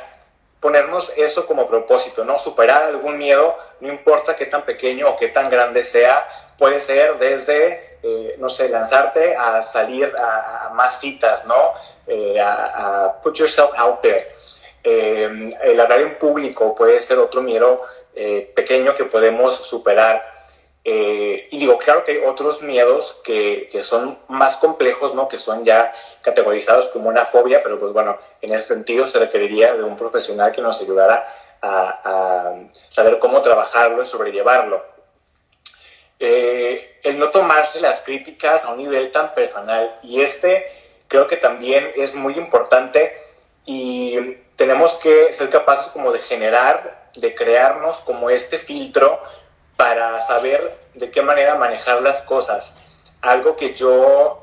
ponernos 0.60 1.10
eso 1.16 1.46
como 1.46 1.66
propósito, 1.66 2.24
¿no? 2.24 2.38
Superar 2.38 2.84
algún 2.84 3.16
miedo, 3.16 3.56
no 3.80 3.88
importa 3.88 4.36
qué 4.36 4.44
tan 4.46 4.64
pequeño 4.66 5.08
o 5.08 5.16
qué 5.16 5.28
tan 5.28 5.48
grande 5.48 5.84
sea, 5.84 6.28
puede 6.58 6.80
ser 6.80 7.18
desde 7.18 7.92
eh, 8.04 8.34
no 8.38 8.48
sé, 8.48 8.68
lanzarte 8.68 9.36
a 9.36 9.62
salir 9.62 10.12
a, 10.18 10.72
más 10.74 10.98
citas, 10.98 11.46
¿no? 11.46 11.72
Eh, 12.04 12.36
a, 12.40 13.20
put 13.22 13.36
yourself 13.36 13.70
out 13.76 14.00
there. 14.00 14.28
Eh, 14.82 15.50
el 15.62 15.80
hablar 15.80 16.00
en 16.00 16.18
público 16.18 16.74
puede 16.74 16.98
ser 16.98 17.18
otro 17.18 17.42
miedo 17.42 17.82
pequeño 18.54 18.94
que 18.94 19.04
podemos 19.04 19.54
superar. 19.54 20.31
Y 20.84 21.58
digo, 21.58 21.78
claro 21.78 22.04
que 22.04 22.12
hay 22.12 22.18
otros 22.26 22.62
miedos 22.62 23.20
que, 23.24 23.68
que, 23.70 23.82
son 23.82 24.18
más 24.28 24.56
complejos, 24.56 25.14
¿no? 25.14 25.28
Que 25.28 25.38
son 25.38 25.64
ya 25.64 25.92
categorizados 26.22 26.88
como 26.88 27.08
una 27.08 27.24
fobia, 27.26 27.62
pero 27.62 27.78
pues 27.78 27.92
bueno, 27.92 28.18
en 28.40 28.52
ese 28.52 28.68
sentido 28.68 29.06
se 29.06 29.20
requeriría 29.20 29.76
de 29.76 29.84
un 29.84 29.96
profesional 29.96 30.50
que 30.50 30.60
nos 30.60 30.80
ayudara 30.80 31.24
a, 31.60 32.00
a 32.04 32.54
saber 32.88 33.20
cómo 33.20 33.40
trabajarlo 33.42 34.02
y 34.02 34.06
sobrellevarlo. 34.06 34.92
Eh, 36.24 37.00
el 37.02 37.18
no 37.18 37.30
tomarse 37.30 37.80
las 37.80 37.98
críticas 38.02 38.64
a 38.64 38.70
un 38.70 38.78
nivel 38.78 39.10
tan 39.10 39.34
personal. 39.34 39.98
Y 40.04 40.20
este 40.20 40.66
creo 41.08 41.26
que 41.26 41.36
también 41.36 41.90
es 41.96 42.14
muy 42.14 42.34
importante 42.34 43.12
y 43.66 44.36
tenemos 44.54 44.94
que 44.94 45.32
ser 45.32 45.50
capaces 45.50 45.90
como 45.90 46.12
de 46.12 46.20
generar, 46.20 47.08
de 47.16 47.34
crearnos 47.34 47.98
como 47.98 48.30
este 48.30 48.58
filtro 48.58 49.20
para 49.82 50.20
saber 50.20 50.78
de 50.94 51.10
qué 51.10 51.22
manera 51.22 51.56
manejar 51.56 52.02
las 52.02 52.22
cosas. 52.22 52.76
Algo 53.20 53.56
que 53.56 53.74
yo 53.74 54.40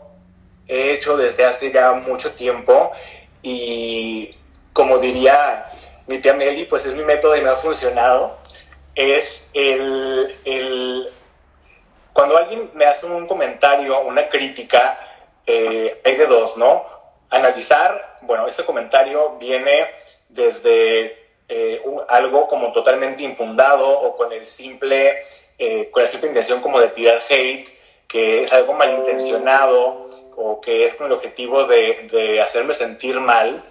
he 0.68 0.92
hecho 0.92 1.16
desde 1.16 1.46
hace 1.46 1.72
ya 1.72 1.94
mucho 1.94 2.34
tiempo 2.34 2.92
y 3.42 4.32
como 4.74 4.98
diría 4.98 5.66
mi 6.08 6.18
tía 6.18 6.34
Meli, 6.34 6.66
pues 6.66 6.86
es 6.86 6.94
mi 6.94 7.04
método 7.04 7.38
y 7.38 7.42
me 7.42 7.48
ha 7.48 7.56
funcionado, 7.56 8.38
es 8.96 9.46
el, 9.54 10.36
el 10.44 11.10
cuando 12.12 12.36
alguien 12.38 12.72
me 12.74 12.84
hace 12.84 13.06
un 13.06 13.26
comentario, 13.26 13.98
una 14.02 14.28
crítica, 14.28 15.00
eh, 15.48 16.02
de 16.04 16.26
dos, 16.26 16.58
¿no? 16.58 16.84
Analizar, 17.30 18.18
bueno, 18.24 18.46
ese 18.46 18.66
comentario 18.66 19.38
viene 19.40 19.88
desde 20.28 21.29
eh, 21.50 21.82
algo 22.08 22.48
como 22.48 22.72
totalmente 22.72 23.24
infundado 23.24 23.90
o 23.90 24.16
con 24.16 24.32
el 24.32 24.46
simple, 24.46 25.24
eh, 25.58 25.90
con 25.90 26.04
la 26.04 26.10
simple 26.10 26.30
intención 26.30 26.62
como 26.62 26.80
de 26.80 26.90
tirar 26.90 27.20
hate, 27.28 27.68
que 28.08 28.44
es 28.44 28.54
algo 28.54 28.74
malintencionado 28.74 30.30
o 30.36 30.62
que 30.62 30.86
es 30.86 30.94
con 30.94 31.08
el 31.08 31.14
objetivo 31.14 31.66
de, 31.66 32.08
de 32.12 32.40
hacerme 32.40 32.74
sentir 32.74 33.20
mal. 33.20 33.64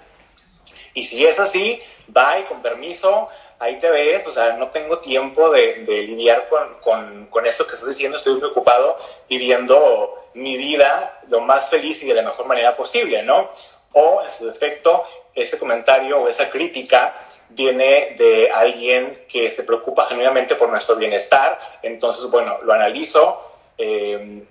Y 0.92 1.04
si 1.04 1.24
es 1.24 1.38
así, 1.38 1.80
bye, 2.08 2.44
con 2.48 2.60
permiso, 2.62 3.28
ahí 3.60 3.78
te 3.78 3.88
ves, 3.90 4.26
o 4.26 4.32
sea, 4.32 4.54
no 4.54 4.68
tengo 4.70 4.98
tiempo 4.98 5.50
de, 5.50 5.84
de 5.84 6.02
lidiar 6.02 6.48
con, 6.48 6.80
con, 6.80 7.26
con, 7.26 7.46
esto 7.46 7.64
que 7.64 7.74
estás 7.74 7.88
diciendo, 7.88 8.16
estoy 8.16 8.34
muy 8.34 8.48
ocupado 8.48 8.96
viviendo 9.28 10.30
mi 10.34 10.56
vida 10.56 11.20
lo 11.28 11.40
más 11.40 11.68
feliz 11.68 12.02
y 12.02 12.06
de 12.06 12.14
la 12.14 12.22
mejor 12.22 12.46
manera 12.46 12.76
posible, 12.76 13.22
¿no? 13.22 13.48
O, 13.92 14.22
en 14.22 14.30
su 14.30 14.46
defecto, 14.46 15.04
ese 15.34 15.58
comentario 15.58 16.20
o 16.20 16.28
esa 16.28 16.50
crítica 16.50 17.14
viene 17.50 18.14
de 18.18 18.50
alguien 18.50 19.24
que 19.28 19.50
se 19.50 19.62
preocupa 19.62 20.06
genuinamente 20.06 20.54
por 20.54 20.68
nuestro 20.68 20.96
bienestar, 20.96 21.58
entonces, 21.82 22.30
bueno, 22.30 22.58
lo 22.62 22.72
analizo 22.72 23.42
eh, 23.76 24.42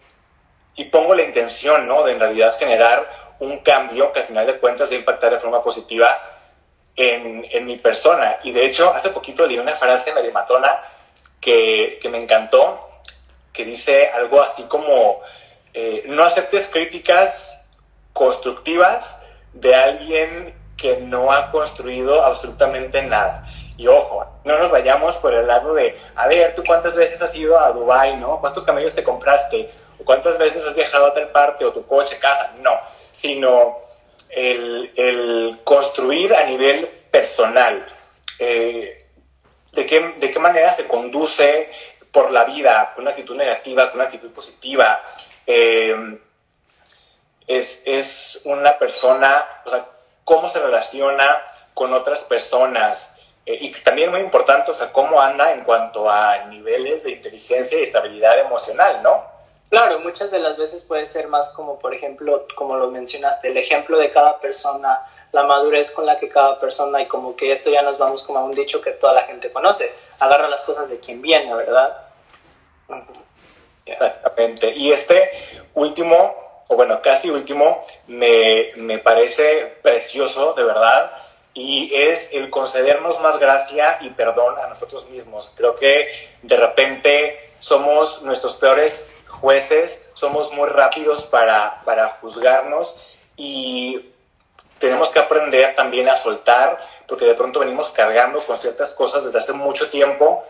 y 0.75 0.85
pongo 0.85 1.15
la 1.15 1.23
intención, 1.23 1.87
¿no? 1.87 2.03
De 2.03 2.13
en 2.13 2.19
realidad 2.19 2.57
generar 2.57 3.07
un 3.39 3.59
cambio 3.59 4.11
que 4.11 4.21
al 4.21 4.25
final 4.25 4.47
de 4.47 4.57
cuentas 4.57 4.89
va 4.89 4.95
a 4.95 4.99
impactar 4.99 5.33
de 5.33 5.39
forma 5.39 5.61
positiva 5.61 6.19
en, 6.95 7.45
en, 7.51 7.65
mi 7.65 7.77
persona. 7.77 8.39
Y 8.43 8.51
de 8.51 8.65
hecho, 8.65 8.91
hace 8.91 9.09
poquito 9.09 9.45
leí 9.45 9.59
una 9.59 9.75
frase 9.75 10.13
medio 10.13 10.31
matona 10.31 10.79
que, 11.39 11.99
que 12.01 12.09
me 12.09 12.17
encantó, 12.17 12.89
que 13.53 13.65
dice 13.65 14.09
algo 14.09 14.41
así 14.41 14.63
como, 14.63 15.21
eh, 15.73 16.03
no 16.07 16.23
aceptes 16.23 16.67
críticas 16.67 17.63
constructivas 18.13 19.21
de 19.53 19.75
alguien 19.75 20.53
que 20.77 20.97
no 20.97 21.31
ha 21.31 21.51
construido 21.51 22.23
absolutamente 22.23 23.01
nada. 23.01 23.43
Y 23.77 23.87
ojo, 23.87 24.25
no 24.43 24.57
nos 24.57 24.71
vayamos 24.71 25.15
por 25.17 25.33
el 25.33 25.45
lado 25.45 25.73
de, 25.73 25.95
a 26.15 26.27
ver, 26.27 26.55
tú 26.55 26.63
cuántas 26.65 26.95
veces 26.95 27.21
has 27.21 27.35
ido 27.35 27.59
a 27.59 27.71
Dubai, 27.71 28.17
¿no? 28.17 28.39
¿Cuántos 28.39 28.63
camellos 28.63 28.95
te 28.95 29.03
compraste? 29.03 29.71
¿O 29.99 30.05
cuántas 30.05 30.37
veces 30.37 30.65
has 30.65 30.75
viajado 30.75 31.07
a 31.07 31.13
tal 31.13 31.29
parte 31.29 31.65
o 31.65 31.73
tu 31.73 31.85
coche, 31.85 32.17
casa? 32.19 32.53
No, 32.61 32.71
sino 33.11 33.77
el, 34.29 34.93
el 34.95 35.59
construir 35.63 36.33
a 36.33 36.45
nivel 36.45 36.87
personal. 37.11 37.85
Eh, 38.39 39.05
de, 39.73 39.85
qué, 39.85 40.13
¿De 40.17 40.31
qué 40.31 40.39
manera 40.39 40.73
se 40.73 40.87
conduce 40.87 41.69
por 42.11 42.31
la 42.31 42.45
vida 42.45 42.93
con 42.95 43.03
una 43.03 43.11
actitud 43.11 43.35
negativa, 43.35 43.89
con 43.89 43.99
una 43.99 44.05
actitud 44.05 44.31
positiva? 44.31 45.03
Eh, 45.45 46.19
es, 47.47 47.81
es, 47.85 48.41
una 48.43 48.77
persona, 48.77 49.45
o 49.65 49.69
sea, 49.69 49.85
cómo 50.27 50.49
se 50.49 50.59
relaciona 50.59 51.41
con 51.73 51.93
otras 51.93 52.25
personas. 52.25 53.15
Eh, 53.45 53.57
y 53.61 53.71
también 53.81 54.11
muy 54.11 54.19
importante, 54.19 54.71
o 54.71 54.73
sea, 54.73 54.91
cómo 54.91 55.21
anda 55.21 55.53
en 55.53 55.63
cuanto 55.63 56.09
a 56.09 56.39
niveles 56.49 57.05
de 57.05 57.11
inteligencia 57.11 57.79
y 57.79 57.83
estabilidad 57.83 58.37
emocional, 58.37 59.01
¿no? 59.01 59.23
Claro, 59.69 59.99
muchas 60.01 60.29
de 60.29 60.39
las 60.39 60.57
veces 60.57 60.81
puede 60.81 61.05
ser 61.05 61.29
más 61.29 61.47
como, 61.51 61.79
por 61.79 61.93
ejemplo, 61.93 62.45
como 62.55 62.75
lo 62.75 62.91
mencionaste, 62.91 63.47
el 63.47 63.55
ejemplo 63.55 63.97
de 63.97 64.11
cada 64.11 64.37
persona, 64.41 65.01
la 65.31 65.43
madurez 65.43 65.91
con 65.91 66.05
la 66.05 66.19
que 66.19 66.27
cada 66.27 66.59
persona, 66.59 67.01
y 67.01 67.07
como 67.07 67.37
que 67.37 67.53
esto 67.53 67.69
ya 67.69 67.81
nos 67.81 67.97
vamos 67.97 68.23
como 68.23 68.39
a 68.39 68.43
un 68.43 68.51
dicho 68.51 68.81
que 68.81 68.91
toda 68.91 69.13
la 69.13 69.23
gente 69.23 69.53
conoce, 69.53 69.93
agarra 70.19 70.49
las 70.49 70.61
cosas 70.63 70.89
de 70.89 70.99
quien 70.99 71.21
viene, 71.21 71.55
¿verdad? 71.55 71.97
Exactamente. 73.85 74.73
Y 74.75 74.91
este 74.91 75.31
último, 75.73 76.46
o 76.67 76.75
bueno, 76.75 77.01
casi 77.01 77.29
último, 77.29 77.85
me, 78.07 78.71
me 78.75 78.99
parece 78.99 79.77
precioso, 79.81 80.53
de 80.53 80.63
verdad, 80.63 81.11
y 81.53 81.93
es 81.93 82.29
el 82.33 82.49
concedernos 82.49 83.19
más 83.21 83.39
gracia 83.39 83.97
y 84.01 84.09
perdón 84.11 84.55
a 84.63 84.67
nosotros 84.67 85.09
mismos. 85.09 85.53
Creo 85.55 85.75
que 85.75 86.07
de 86.43 86.55
repente 86.55 87.51
somos 87.59 88.21
nuestros 88.21 88.55
peores 88.55 89.07
jueces, 89.27 90.03
somos 90.13 90.51
muy 90.53 90.67
rápidos 90.69 91.23
para, 91.25 91.81
para 91.83 92.09
juzgarnos 92.21 92.95
y 93.35 94.11
tenemos 94.79 95.09
que 95.09 95.19
aprender 95.19 95.73
también 95.75 96.09
a 96.09 96.17
soltar, 96.17 96.79
porque 97.07 97.25
de 97.25 97.33
pronto 97.33 97.59
venimos 97.59 97.89
cargando 97.89 98.39
con 98.41 98.57
ciertas 98.57 98.91
cosas 98.91 99.23
desde 99.23 99.39
hace 99.39 99.53
mucho 99.53 99.89
tiempo 99.89 100.43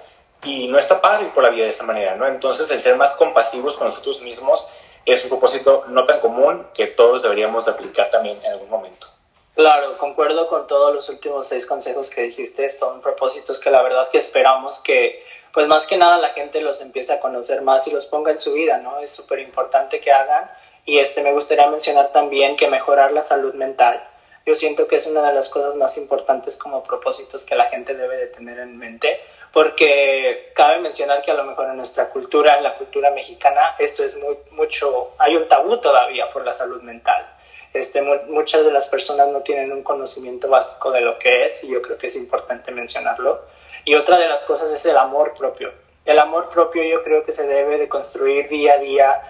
y 0.44 0.68
no 0.68 0.78
está 0.78 1.00
padre 1.00 1.28
por 1.34 1.44
la 1.44 1.50
vida 1.50 1.64
de 1.64 1.70
esta 1.70 1.84
manera, 1.84 2.16
¿no? 2.16 2.28
Entonces 2.28 2.70
el 2.70 2.82
ser 2.82 2.96
más 2.96 3.12
compasivos 3.12 3.76
con 3.76 3.88
nosotros 3.88 4.22
mismos 4.22 4.68
es 5.14 5.24
un 5.24 5.30
propósito 5.30 5.86
no 5.88 6.06
tan 6.06 6.20
común 6.20 6.68
que 6.74 6.88
todos 6.88 7.22
deberíamos 7.22 7.66
de 7.66 7.72
aplicar 7.72 8.10
también 8.10 8.38
en 8.44 8.52
algún 8.52 8.70
momento. 8.70 9.08
Claro, 9.56 9.98
concuerdo 9.98 10.48
con 10.48 10.68
todos 10.68 10.94
los 10.94 11.10
últimos 11.10 11.48
seis 11.48 11.66
consejos 11.66 12.10
que 12.10 12.22
dijiste, 12.22 12.70
son 12.70 13.02
propósitos 13.02 13.60
que 13.60 13.72
la 13.72 13.82
verdad 13.82 14.10
que 14.10 14.20
esperamos 14.20 14.80
que 14.82 15.26
pues 15.52 15.68
más 15.68 15.88
que 15.88 15.98
nada 15.98 16.20
la 16.20 16.30
gente 16.30 16.62
los 16.62 16.82
empiece 16.82 17.14
a 17.14 17.20
conocer 17.20 17.64
más 17.64 17.88
y 17.88 17.92
los 17.92 18.06
ponga 18.06 18.32
en 18.32 18.40
su 18.40 18.54
vida, 18.54 18.78
¿no? 18.78 19.00
Es 19.00 19.10
súper 19.10 19.40
importante 19.40 20.00
que 20.00 20.12
hagan 20.12 20.52
y 20.86 21.00
este 21.00 21.24
me 21.24 21.34
gustaría 21.34 21.68
mencionar 21.68 22.12
también 22.12 22.56
que 22.56 22.68
mejorar 22.68 23.12
la 23.12 23.24
salud 23.24 23.56
mental. 23.56 24.08
Yo 24.48 24.56
siento 24.56 24.88
que 24.88 24.96
es 24.96 25.06
una 25.06 25.28
de 25.28 25.34
las 25.34 25.50
cosas 25.50 25.76
más 25.76 25.98
importantes 25.98 26.56
como 26.56 26.82
propósitos 26.82 27.44
que 27.44 27.54
la 27.54 27.66
gente 27.66 27.94
debe 27.94 28.16
de 28.16 28.28
tener 28.28 28.58
en 28.60 28.78
mente, 28.78 29.20
porque 29.52 30.54
cabe 30.56 30.80
mencionar 30.80 31.22
que 31.22 31.32
a 31.32 31.34
lo 31.34 31.44
mejor 31.44 31.68
en 31.70 31.76
nuestra 31.76 32.10
cultura, 32.10 32.56
en 32.56 32.64
la 32.64 32.78
cultura 32.78 33.12
mexicana, 33.12 33.76
esto 33.78 34.06
es 34.06 34.16
muy, 34.16 34.38
mucho, 34.52 35.10
hay 35.18 35.36
un 35.36 35.50
tabú 35.50 35.82
todavía 35.82 36.32
por 36.32 36.46
la 36.46 36.54
salud 36.54 36.82
mental. 36.82 37.28
Este, 37.74 38.02
muchas 38.02 38.64
de 38.64 38.72
las 38.72 38.88
personas 38.88 39.28
no 39.28 39.42
tienen 39.42 39.70
un 39.74 39.84
conocimiento 39.84 40.48
básico 40.48 40.92
de 40.92 41.02
lo 41.02 41.20
que 41.20 41.46
es 41.46 41.62
y 41.66 41.68
yo 41.68 41.82
creo 41.82 41.98
que 41.98 42.08
es 42.08 42.16
importante 42.16 42.72
mencionarlo. 42.72 43.42
Y 43.84 43.96
otra 43.96 44.18
de 44.18 44.30
las 44.30 44.46
cosas 44.46 44.72
es 44.72 44.86
el 44.86 44.96
amor 44.96 45.34
propio. 45.38 45.74
El 46.06 46.20
amor 46.20 46.48
propio 46.48 46.84
yo 46.84 47.04
creo 47.04 47.26
que 47.26 47.34
se 47.34 47.44
debe 47.44 47.78
de 47.78 47.90
construir 47.90 48.48
día 48.48 48.76
a 48.76 48.78
día. 48.78 49.22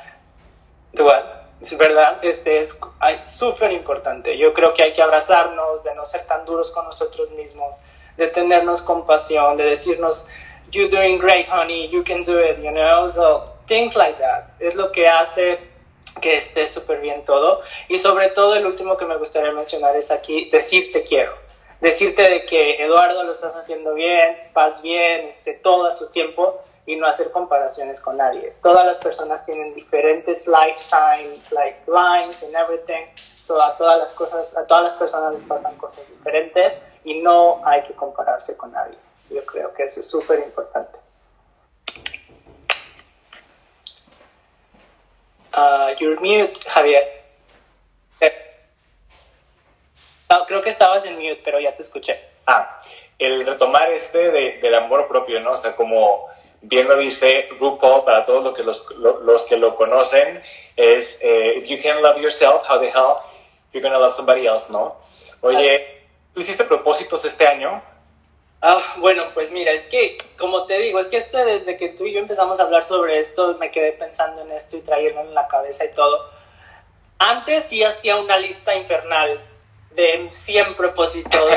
Es 1.61 1.77
verdad, 1.77 2.19
este 2.21 2.59
es 2.59 2.77
súper 3.23 3.71
importante. 3.71 4.37
Yo 4.37 4.53
creo 4.53 4.73
que 4.73 4.83
hay 4.83 4.93
que 4.93 5.01
abrazarnos, 5.01 5.83
de 5.83 5.95
no 5.95 6.05
ser 6.05 6.25
tan 6.25 6.45
duros 6.45 6.71
con 6.71 6.85
nosotros 6.85 7.31
mismos, 7.31 7.81
de 8.15 8.27
tenernos 8.27 8.81
compasión, 8.81 9.57
de 9.57 9.63
decirnos, 9.63 10.27
you're 10.71 10.89
doing 10.89 11.17
great, 11.17 11.47
honey, 11.49 11.89
you 11.89 12.03
can 12.03 12.23
do 12.23 12.39
it, 12.39 12.57
you 12.57 12.71
know, 12.71 13.07
so 13.07 13.53
things 13.67 13.95
like 13.95 14.19
that. 14.19 14.49
Es 14.59 14.75
lo 14.75 14.91
que 14.91 15.07
hace 15.07 15.59
que 16.21 16.37
esté 16.37 16.65
súper 16.67 16.99
bien 16.99 17.23
todo. 17.23 17.61
Y 17.89 17.97
sobre 17.99 18.29
todo, 18.29 18.55
el 18.55 18.65
último 18.65 18.97
que 18.97 19.05
me 19.05 19.17
gustaría 19.17 19.51
mencionar 19.51 19.95
es 19.95 20.11
aquí, 20.11 20.49
decir 20.49 20.91
te 20.91 21.03
quiero 21.03 21.47
decirte 21.79 22.23
de 22.23 22.45
que 22.45 22.83
Eduardo 22.83 23.23
lo 23.23 23.31
estás 23.31 23.55
haciendo 23.55 23.93
bien, 23.93 24.35
vas 24.53 24.81
bien, 24.81 25.27
este, 25.27 25.53
todo 25.53 25.87
a 25.87 25.91
su 25.91 26.09
tiempo 26.09 26.61
y 26.87 26.95
no 26.95 27.05
hacer 27.05 27.31
comparaciones 27.31 27.99
con 27.99 28.15
nadie. 28.15 28.53
Todas 28.63 28.85
las 28.85 28.97
personas 28.97 29.45
tienen 29.45 29.75
diferentes 29.75 30.47
lifetime, 30.47 31.33
like 31.51 31.81
lines 31.85 32.41
and 32.43 32.55
everything. 32.55 33.05
So 33.15 33.61
a 33.61 33.75
todas 33.75 33.99
las 33.99 34.13
cosas, 34.13 34.55
a 34.55 34.65
todas 34.65 34.85
las 34.85 34.93
personas 34.93 35.33
les 35.33 35.43
pasan 35.43 35.75
cosas 35.75 36.07
diferentes 36.09 36.73
y 37.03 37.19
no 37.21 37.61
hay 37.65 37.83
que 37.83 37.93
compararse 37.93 38.55
con 38.55 38.71
nadie. 38.71 38.97
Yo 39.29 39.45
creo 39.45 39.73
que 39.73 39.83
eso 39.83 39.99
es 39.99 40.09
súper 40.09 40.39
importante. 40.39 40.97
Uh, 45.53 45.93
you're 45.99 46.19
mute, 46.21 46.57
Javier. 46.67 47.03
No, 50.29 50.45
creo 50.45 50.61
que 50.61 50.69
estabas 50.69 51.05
en 51.05 51.15
mute, 51.15 51.41
pero 51.43 51.59
ya 51.59 51.75
te 51.75 51.83
escuché. 51.83 52.19
Ah, 52.45 52.77
el 53.19 53.45
retomar 53.45 53.89
este 53.91 54.31
de, 54.31 54.59
del 54.59 54.75
amor 54.75 55.07
propio, 55.07 55.39
¿no? 55.39 55.51
O 55.51 55.57
sea, 55.57 55.75
como 55.75 56.27
bien 56.67 56.87
lo 56.87 56.97
dice 56.97 57.49
RuPaul, 57.59 58.03
para 58.03 58.25
todos 58.25 58.43
los 58.43 58.53
que, 58.53 58.63
los, 58.63 58.85
los 58.97 59.43
que 59.43 59.57
lo 59.57 59.75
conocen, 59.75 60.41
es, 60.75 61.17
eh, 61.21 61.57
if 61.57 61.67
you 61.67 61.77
can 61.81 62.01
love 62.01 62.17
yourself, 62.17 62.63
how 62.69 62.79
the 62.79 62.89
hell 62.89 63.17
you're 63.73 63.81
gonna 63.81 63.99
love 63.99 64.13
somebody 64.13 64.45
else, 64.45 64.67
¿no? 64.69 64.97
Oye, 65.41 66.05
¿tú 66.33 66.41
hiciste 66.41 66.63
propósitos 66.65 67.23
este 67.25 67.47
año? 67.47 67.81
Ah, 68.61 68.95
bueno, 68.97 69.23
pues 69.33 69.51
mira, 69.51 69.71
es 69.71 69.85
que, 69.85 70.17
como 70.37 70.65
te 70.65 70.77
digo, 70.79 70.99
es 70.99 71.07
que 71.07 71.17
este, 71.17 71.45
desde 71.45 71.77
que 71.77 71.89
tú 71.89 72.05
y 72.05 72.13
yo 72.13 72.19
empezamos 72.19 72.59
a 72.59 72.63
hablar 72.63 72.85
sobre 72.85 73.19
esto, 73.19 73.55
me 73.59 73.71
quedé 73.71 73.93
pensando 73.93 74.41
en 74.41 74.51
esto 74.51 74.77
y 74.77 74.81
trayéndolo 74.81 75.29
en 75.29 75.35
la 75.35 75.47
cabeza 75.47 75.85
y 75.85 75.93
todo. 75.93 76.31
Antes 77.19 77.65
sí 77.69 77.83
hacía 77.83 78.17
una 78.17 78.37
lista 78.37 78.75
infernal 78.75 79.39
de 79.91 80.29
100 80.31 80.75
propósitos, 80.75 81.51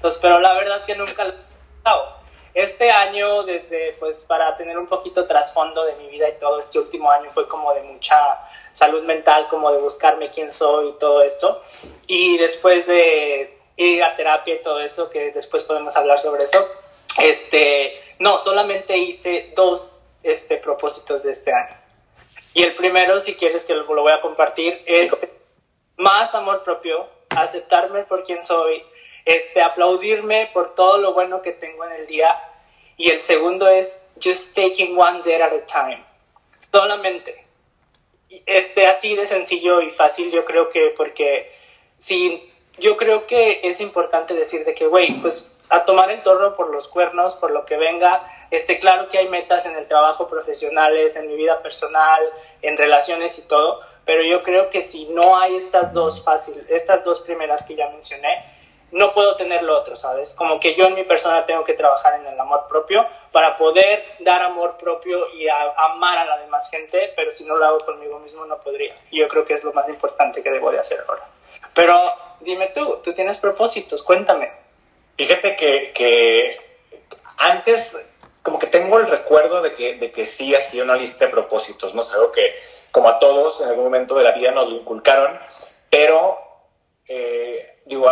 pues, 0.00 0.18
pero 0.22 0.40
la 0.40 0.54
verdad 0.54 0.84
que 0.84 0.94
nunca 0.94 1.24
lo 1.24 1.32
he 1.32 1.36
Este 2.54 2.90
año, 2.90 3.42
desde, 3.42 3.94
pues, 3.98 4.16
para 4.28 4.56
tener 4.56 4.78
un 4.78 4.86
poquito 4.86 5.26
trasfondo 5.26 5.84
de 5.84 5.96
mi 5.96 6.08
vida 6.08 6.28
y 6.28 6.38
todo, 6.38 6.60
este 6.60 6.78
último 6.78 7.10
año 7.10 7.30
fue 7.34 7.48
como 7.48 7.74
de 7.74 7.82
mucha 7.82 8.16
salud 8.72 9.02
mental, 9.02 9.48
como 9.48 9.72
de 9.72 9.78
buscarme 9.78 10.30
quién 10.30 10.52
soy 10.52 10.90
y 10.90 10.98
todo 10.98 11.22
esto. 11.22 11.62
Y 12.06 12.38
después 12.38 12.86
de 12.86 13.58
ir 13.76 14.02
a 14.04 14.14
terapia 14.14 14.54
y 14.54 14.62
todo 14.62 14.80
eso, 14.80 15.10
que 15.10 15.32
después 15.32 15.64
podemos 15.64 15.96
hablar 15.96 16.20
sobre 16.20 16.44
eso, 16.44 16.64
este, 17.18 18.00
no, 18.18 18.38
solamente 18.38 18.96
hice 18.96 19.52
dos 19.56 20.00
este, 20.22 20.56
propósitos 20.58 21.22
de 21.22 21.32
este 21.32 21.52
año. 21.52 21.76
Y 22.54 22.62
el 22.62 22.76
primero, 22.76 23.18
si 23.18 23.34
quieres 23.34 23.64
que 23.64 23.74
lo, 23.74 23.84
voy 23.84 24.12
a 24.12 24.20
compartir, 24.20 24.82
es 24.86 25.10
más 25.96 26.34
amor 26.34 26.62
propio, 26.62 27.08
aceptarme 27.30 28.04
por 28.04 28.24
quien 28.24 28.44
soy, 28.44 28.82
este, 29.24 29.62
aplaudirme 29.62 30.50
por 30.52 30.74
todo 30.74 30.98
lo 30.98 31.12
bueno 31.12 31.42
que 31.42 31.52
tengo 31.52 31.84
en 31.84 31.92
el 31.92 32.06
día. 32.06 32.38
Y 32.96 33.10
el 33.10 33.20
segundo 33.20 33.68
es 33.68 34.02
just 34.22 34.54
taking 34.54 34.96
one 34.96 35.22
day 35.22 35.40
at 35.40 35.52
a 35.52 35.66
time. 35.66 36.04
Solamente. 36.70 37.46
Este, 38.46 38.86
así 38.86 39.14
de 39.14 39.26
sencillo 39.26 39.80
y 39.80 39.90
fácil, 39.92 40.30
yo 40.30 40.44
creo 40.44 40.68
que 40.70 40.92
porque 40.96 41.52
si, 42.00 42.52
yo 42.78 42.96
creo 42.96 43.26
que 43.26 43.60
es 43.62 43.80
importante 43.80 44.34
decir 44.34 44.64
de 44.64 44.74
que, 44.74 44.86
güey, 44.86 45.20
pues 45.20 45.50
a 45.68 45.84
tomar 45.84 46.10
el 46.10 46.22
toro 46.22 46.56
por 46.56 46.70
los 46.70 46.88
cuernos, 46.88 47.34
por 47.34 47.50
lo 47.50 47.64
que 47.64 47.76
venga. 47.76 48.30
Este, 48.50 48.78
claro 48.78 49.08
que 49.08 49.18
hay 49.18 49.28
metas 49.28 49.66
en 49.66 49.76
el 49.76 49.88
trabajo 49.88 50.28
profesionales, 50.28 51.16
en 51.16 51.26
mi 51.26 51.36
vida 51.36 51.62
personal, 51.62 52.22
en 52.62 52.76
relaciones 52.76 53.38
y 53.38 53.42
todo, 53.42 53.80
pero 54.04 54.22
yo 54.24 54.42
creo 54.42 54.70
que 54.70 54.82
si 54.82 55.06
no 55.06 55.38
hay 55.38 55.56
estas 55.56 55.92
dos 55.92 56.22
fácil, 56.22 56.64
estas 56.68 57.04
dos 57.04 57.20
primeras 57.22 57.64
que 57.64 57.74
ya 57.74 57.88
mencioné, 57.90 58.53
no 58.92 59.12
puedo 59.12 59.36
tener 59.36 59.62
lo 59.62 59.78
otro, 59.78 59.96
¿sabes? 59.96 60.32
Como 60.34 60.60
que 60.60 60.74
yo 60.74 60.86
en 60.86 60.94
mi 60.94 61.04
persona 61.04 61.44
tengo 61.44 61.64
que 61.64 61.74
trabajar 61.74 62.20
en 62.20 62.26
el 62.26 62.38
amor 62.38 62.66
propio 62.68 63.06
para 63.32 63.58
poder 63.58 64.04
dar 64.20 64.42
amor 64.42 64.76
propio 64.76 65.28
y 65.34 65.48
amar 65.48 66.18
a 66.18 66.24
la 66.24 66.38
demás 66.38 66.68
gente, 66.70 67.12
pero 67.16 67.32
si 67.32 67.44
no 67.44 67.56
lo 67.56 67.64
hago 67.64 67.80
conmigo 67.80 68.18
mismo 68.20 68.46
no 68.46 68.58
podría. 68.58 68.96
Y 69.10 69.20
yo 69.20 69.28
creo 69.28 69.44
que 69.44 69.54
es 69.54 69.64
lo 69.64 69.72
más 69.72 69.88
importante 69.88 70.42
que 70.42 70.50
debo 70.50 70.70
de 70.70 70.78
hacer 70.78 71.04
ahora. 71.08 71.26
Pero 71.74 72.00
dime 72.40 72.68
tú, 72.68 73.00
tú 73.02 73.12
tienes 73.14 73.36
propósitos, 73.38 74.02
cuéntame. 74.02 74.52
Fíjate 75.16 75.56
que, 75.56 75.92
que 75.92 76.56
antes, 77.38 77.96
como 78.42 78.58
que 78.58 78.66
tengo 78.66 78.98
el 78.98 79.08
recuerdo 79.08 79.62
de 79.62 79.74
que, 79.74 79.96
de 79.96 80.12
que 80.12 80.26
sí 80.26 80.54
hacía 80.54 80.82
una 80.82 80.96
lista 80.96 81.24
de 81.24 81.30
propósitos, 81.30 81.94
¿no? 81.94 82.02
Es 82.02 82.12
algo 82.12 82.32
que, 82.32 82.54
como 82.92 83.08
a 83.08 83.18
todos, 83.18 83.60
en 83.60 83.68
algún 83.68 83.84
momento 83.84 84.14
de 84.16 84.24
la 84.24 84.32
vida 84.32 84.50
nos 84.52 84.68
lo 84.68 84.76
inculcaron, 84.76 85.38
pero, 85.90 86.38
eh, 87.08 87.80
digo, 87.86 88.08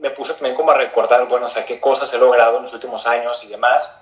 me 0.00 0.10
puse 0.10 0.32
también 0.34 0.54
como 0.54 0.70
a 0.72 0.76
recordar, 0.76 1.26
bueno, 1.28 1.46
o 1.46 1.48
sea, 1.48 1.64
qué 1.64 1.78
cosas 1.78 2.12
he 2.12 2.18
logrado 2.18 2.58
en 2.58 2.64
los 2.64 2.72
últimos 2.72 3.06
años 3.06 3.44
y 3.44 3.48
demás. 3.48 3.94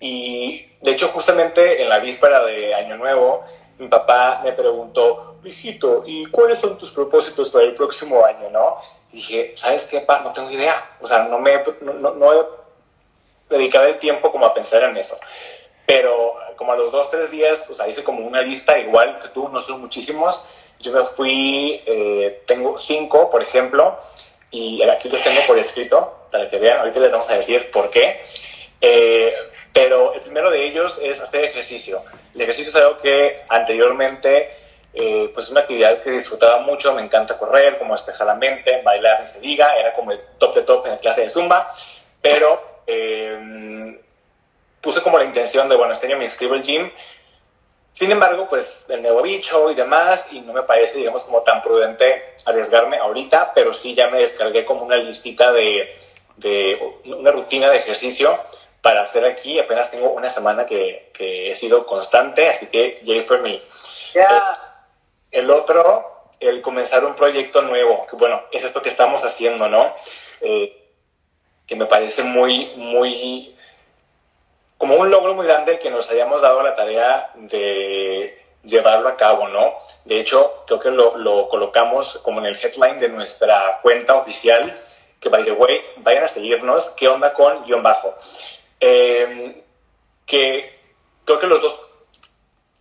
Y, 0.00 0.70
de 0.80 0.90
hecho, 0.90 1.08
justamente 1.08 1.82
en 1.82 1.88
la 1.88 1.98
víspera 1.98 2.44
de 2.44 2.74
Año 2.74 2.96
Nuevo, 2.96 3.44
mi 3.78 3.88
papá 3.88 4.40
me 4.44 4.52
preguntó, 4.52 5.36
hijito, 5.44 6.04
¿y 6.06 6.26
cuáles 6.26 6.58
son 6.58 6.78
tus 6.78 6.90
propósitos 6.90 7.50
para 7.50 7.64
el 7.64 7.74
próximo 7.74 8.24
año, 8.24 8.50
no? 8.50 8.78
dije, 9.14 9.52
¿sabes 9.56 9.84
qué, 9.84 10.00
pa? 10.00 10.20
No 10.20 10.32
tengo 10.32 10.50
idea. 10.50 10.96
O 11.00 11.06
sea, 11.06 11.24
no, 11.24 11.38
me, 11.38 11.62
no, 11.80 12.10
no, 12.14 12.32
he 12.32 12.44
dedicado 13.48 13.86
el 13.86 13.98
tiempo 13.98 14.30
como 14.30 14.44
a 14.44 14.52
pensar 14.52 14.82
en 14.82 14.96
eso. 14.96 15.16
Pero 15.86 16.34
como 16.56 16.72
a 16.72 16.76
los 16.76 16.90
dos, 16.90 17.10
tres 17.10 17.30
días, 17.30 17.68
o 17.70 17.74
sea, 17.74 17.88
hice 17.88 18.04
como 18.04 18.26
una 18.26 18.42
lista 18.42 18.78
igual 18.78 19.18
que 19.20 19.28
tú, 19.28 19.48
no 19.48 19.60
son 19.62 19.80
muchísimos. 19.80 20.44
Yo 20.80 20.92
me 20.92 21.04
fui, 21.04 21.82
eh, 21.86 22.42
tengo 22.46 22.76
cinco, 22.76 23.30
por 23.30 23.42
ejemplo, 23.42 23.98
y 24.54 24.82
aquí 24.84 25.08
los 25.08 25.20
tengo 25.20 25.40
por 25.48 25.58
escrito, 25.58 26.28
para 26.30 26.48
que 26.48 26.58
vean, 26.58 26.78
ahorita 26.78 27.00
les 27.00 27.10
vamos 27.10 27.28
a 27.28 27.34
decir 27.34 27.72
por 27.72 27.90
qué. 27.90 28.20
Eh, 28.80 29.34
pero 29.72 30.14
el 30.14 30.20
primero 30.20 30.48
de 30.48 30.64
ellos 30.64 31.00
es 31.02 31.20
hacer 31.20 31.44
ejercicio. 31.44 32.04
El 32.32 32.42
ejercicio 32.42 32.70
es 32.70 32.76
algo 32.76 32.98
que 32.98 33.40
anteriormente 33.48 34.54
eh, 34.92 35.28
pues 35.34 35.46
es 35.46 35.50
una 35.50 35.62
actividad 35.62 36.00
que 36.00 36.12
disfrutaba 36.12 36.60
mucho, 36.60 36.94
me 36.94 37.02
encanta 37.02 37.36
correr, 37.36 37.78
como 37.78 37.94
despejar 37.94 38.28
la 38.28 38.36
mente, 38.36 38.80
bailar 38.82 39.20
ni 39.20 39.26
se 39.26 39.40
diga, 39.40 39.76
era 39.76 39.92
como 39.92 40.12
el 40.12 40.20
top 40.38 40.54
de 40.54 40.62
top 40.62 40.86
en 40.86 40.92
la 40.92 40.98
clase 40.98 41.22
de 41.22 41.30
Zumba, 41.30 41.74
pero 42.22 42.82
eh, 42.86 43.98
puse 44.80 45.02
como 45.02 45.18
la 45.18 45.24
intención 45.24 45.68
de, 45.68 45.74
bueno, 45.74 45.94
este 45.94 46.06
año 46.06 46.16
me 46.16 46.24
inscribo 46.24 46.54
al 46.54 46.62
gym, 46.62 46.92
sin 47.94 48.10
embargo, 48.10 48.48
pues 48.48 48.84
el 48.88 49.02
nuevo 49.02 49.22
bicho 49.22 49.70
y 49.70 49.76
demás, 49.76 50.26
y 50.32 50.40
no 50.40 50.52
me 50.52 50.64
parece, 50.64 50.98
digamos, 50.98 51.22
como 51.22 51.42
tan 51.42 51.62
prudente 51.62 52.34
arriesgarme 52.44 52.98
ahorita, 52.98 53.52
pero 53.54 53.72
sí 53.72 53.94
ya 53.94 54.08
me 54.08 54.18
descargué 54.18 54.64
como 54.64 54.84
una 54.84 54.96
listita 54.96 55.52
de, 55.52 55.96
de 56.36 56.98
una 57.04 57.30
rutina 57.30 57.70
de 57.70 57.78
ejercicio 57.78 58.36
para 58.82 59.02
hacer 59.02 59.24
aquí, 59.24 59.60
apenas 59.60 59.92
tengo 59.92 60.10
una 60.10 60.28
semana 60.28 60.66
que, 60.66 61.12
que 61.14 61.52
he 61.52 61.54
sido 61.54 61.86
constante, 61.86 62.48
así 62.48 62.66
que 62.66 63.00
ya 63.04 63.22
fue 63.22 63.38
mi... 63.38 63.62
El 65.30 65.50
otro, 65.50 66.28
el 66.40 66.62
comenzar 66.62 67.04
un 67.04 67.14
proyecto 67.14 67.62
nuevo, 67.62 68.08
que 68.10 68.16
bueno, 68.16 68.42
es 68.50 68.64
esto 68.64 68.82
que 68.82 68.88
estamos 68.88 69.22
haciendo, 69.24 69.68
¿no? 69.68 69.94
Eh, 70.40 70.90
que 71.64 71.76
me 71.76 71.86
parece 71.86 72.24
muy, 72.24 72.74
muy, 72.76 73.53
como 74.78 74.96
un 74.96 75.10
logro 75.10 75.34
muy 75.34 75.46
grande 75.46 75.78
que 75.78 75.90
nos 75.90 76.10
hayamos 76.10 76.42
dado 76.42 76.62
la 76.62 76.74
tarea 76.74 77.30
de 77.34 78.42
llevarlo 78.62 79.08
a 79.08 79.16
cabo, 79.16 79.48
¿no? 79.48 79.74
De 80.04 80.20
hecho, 80.20 80.64
creo 80.66 80.80
que 80.80 80.90
lo, 80.90 81.16
lo 81.16 81.48
colocamos 81.48 82.18
como 82.18 82.40
en 82.40 82.46
el 82.46 82.56
headline 82.56 82.98
de 82.98 83.08
nuestra 83.08 83.80
cuenta 83.82 84.14
oficial, 84.16 84.80
que 85.20 85.28
by 85.28 85.44
the 85.44 85.52
way, 85.52 85.80
vayan 85.98 86.24
a 86.24 86.28
seguirnos, 86.28 86.90
¿qué 86.90 87.08
onda 87.08 87.32
con 87.32 87.64
guion 87.64 87.82
bajo? 87.82 88.14
Eh, 88.80 89.62
que 90.26 90.78
creo 91.24 91.38
que 91.38 91.46
los 91.46 91.62
dos 91.62 91.80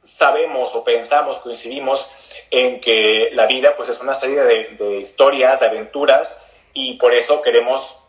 sabemos 0.06 0.76
o 0.76 0.84
pensamos, 0.84 1.38
coincidimos 1.40 2.10
en 2.52 2.80
que 2.80 3.30
la 3.34 3.48
vida 3.48 3.76
pues 3.76 3.90
es 3.90 4.00
una 4.02 4.14
serie 4.14 4.42
de, 4.42 4.98
historias, 5.00 5.60
de 5.60 5.68
aventuras 5.68 6.40
y 6.74 6.96
por 6.96 7.14
eso 7.14 7.42
queremos 7.42 8.00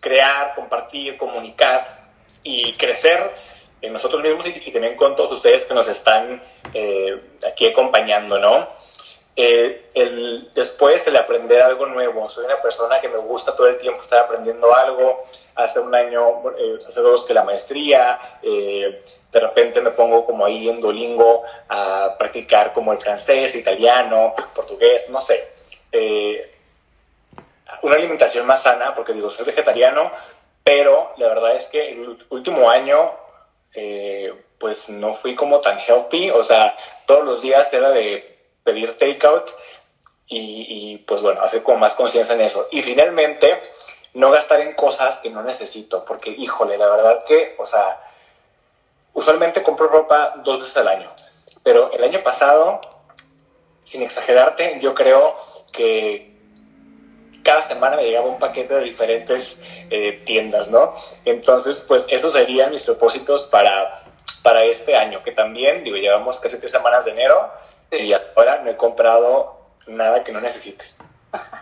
crear, 0.00 0.54
compartir, 0.54 1.16
comunicar 1.16 1.97
y 2.48 2.72
crecer 2.74 3.30
en 3.82 3.92
nosotros 3.92 4.22
mismos 4.22 4.46
y, 4.46 4.72
también 4.72 4.96
con 4.96 5.14
todos 5.14 5.32
ustedes 5.32 5.64
que 5.64 5.74
nos 5.74 5.86
están 5.86 6.42
eh, 6.72 7.20
aquí 7.46 7.66
acompañando, 7.66 8.38
¿no? 8.38 8.68
Eh, 9.40 9.90
el, 9.94 10.50
después 10.52 11.06
el 11.06 11.16
aprender 11.16 11.62
algo 11.62 11.86
nuevo. 11.86 12.28
Soy 12.28 12.44
una 12.46 12.60
persona 12.60 13.00
que 13.00 13.08
me 13.08 13.18
gusta 13.18 13.54
todo 13.54 13.68
el 13.68 13.78
tiempo 13.78 14.02
estar 14.02 14.24
aprendiendo 14.24 14.74
algo. 14.74 15.20
Hace 15.54 15.78
un 15.78 15.94
año, 15.94 16.42
eh, 16.58 16.80
hace 16.84 17.00
dos 17.00 17.24
que 17.24 17.34
la 17.34 17.44
maestría, 17.44 18.18
eh, 18.42 19.00
de 19.30 19.40
repente 19.40 19.80
me 19.80 19.90
pongo 19.90 20.24
como 20.24 20.44
ahí 20.44 20.68
en 20.68 20.80
Duolingo 20.80 21.44
a 21.68 22.16
practicar 22.18 22.72
como 22.72 22.92
el 22.92 22.98
francés, 22.98 23.54
italiano, 23.54 24.34
portugués, 24.52 25.08
no 25.08 25.20
sé. 25.20 25.52
una 27.82 27.94
alimentación 27.94 28.44
más 28.44 28.62
sana, 28.62 28.92
porque 28.92 29.12
digo, 29.12 29.30
soy 29.30 29.46
vegetariano, 29.46 30.10
pero 30.68 31.14
la 31.16 31.28
verdad 31.28 31.56
es 31.56 31.64
que 31.64 31.92
el 31.92 32.26
último 32.28 32.68
año 32.68 33.10
pues 34.58 34.90
no 34.90 35.14
fui 35.14 35.34
como 35.34 35.60
tan 35.60 35.78
healthy, 35.78 36.30
o 36.30 36.44
sea, 36.44 36.76
todos 37.06 37.24
los 37.24 37.40
días 37.40 37.72
era 37.72 37.88
de 37.90 38.38
pedir 38.64 38.98
takeout 38.98 39.48
y, 40.26 40.98
pues 41.06 41.22
bueno, 41.22 41.40
hacer 41.40 41.62
como 41.62 41.78
más 41.78 41.94
conciencia 41.94 42.34
en 42.34 42.42
eso. 42.42 42.68
Y 42.70 42.82
finalmente, 42.82 43.62
no 44.12 44.30
gastar 44.30 44.60
en 44.60 44.74
cosas 44.74 45.16
que 45.16 45.30
no 45.30 45.42
necesito, 45.42 46.04
porque 46.04 46.28
híjole, 46.28 46.76
la 46.76 46.88
verdad 46.90 47.24
que, 47.24 47.54
o 47.56 47.64
sea, 47.64 48.02
usualmente 49.14 49.62
compro 49.62 49.88
ropa 49.88 50.34
dos 50.44 50.60
veces 50.60 50.76
al 50.76 50.88
año, 50.88 51.10
pero 51.62 51.90
el 51.92 52.04
año 52.04 52.22
pasado, 52.22 52.82
sin 53.84 54.02
exagerarte, 54.02 54.80
yo 54.82 54.94
creo 54.94 55.34
que 55.72 56.37
cada 57.48 57.66
semana 57.66 57.96
me 57.96 58.04
llegaba 58.04 58.28
un 58.28 58.38
paquete 58.38 58.74
de 58.74 58.82
diferentes 58.82 59.58
eh, 59.88 60.22
tiendas, 60.26 60.68
¿no? 60.68 60.92
Entonces, 61.24 61.82
pues 61.88 62.04
esos 62.08 62.34
serían 62.34 62.70
mis 62.70 62.82
propósitos 62.82 63.44
para, 63.44 64.02
para 64.42 64.64
este 64.64 64.94
año, 64.94 65.22
que 65.22 65.32
también, 65.32 65.82
digo, 65.82 65.96
llevamos 65.96 66.38
casi 66.40 66.58
tres 66.58 66.72
semanas 66.72 67.06
de 67.06 67.12
enero 67.12 67.50
y 67.90 68.12
ahora 68.12 68.60
no 68.62 68.70
he 68.70 68.76
comprado 68.76 69.62
nada 69.86 70.24
que 70.24 70.30
no 70.30 70.42
necesite. 70.42 70.84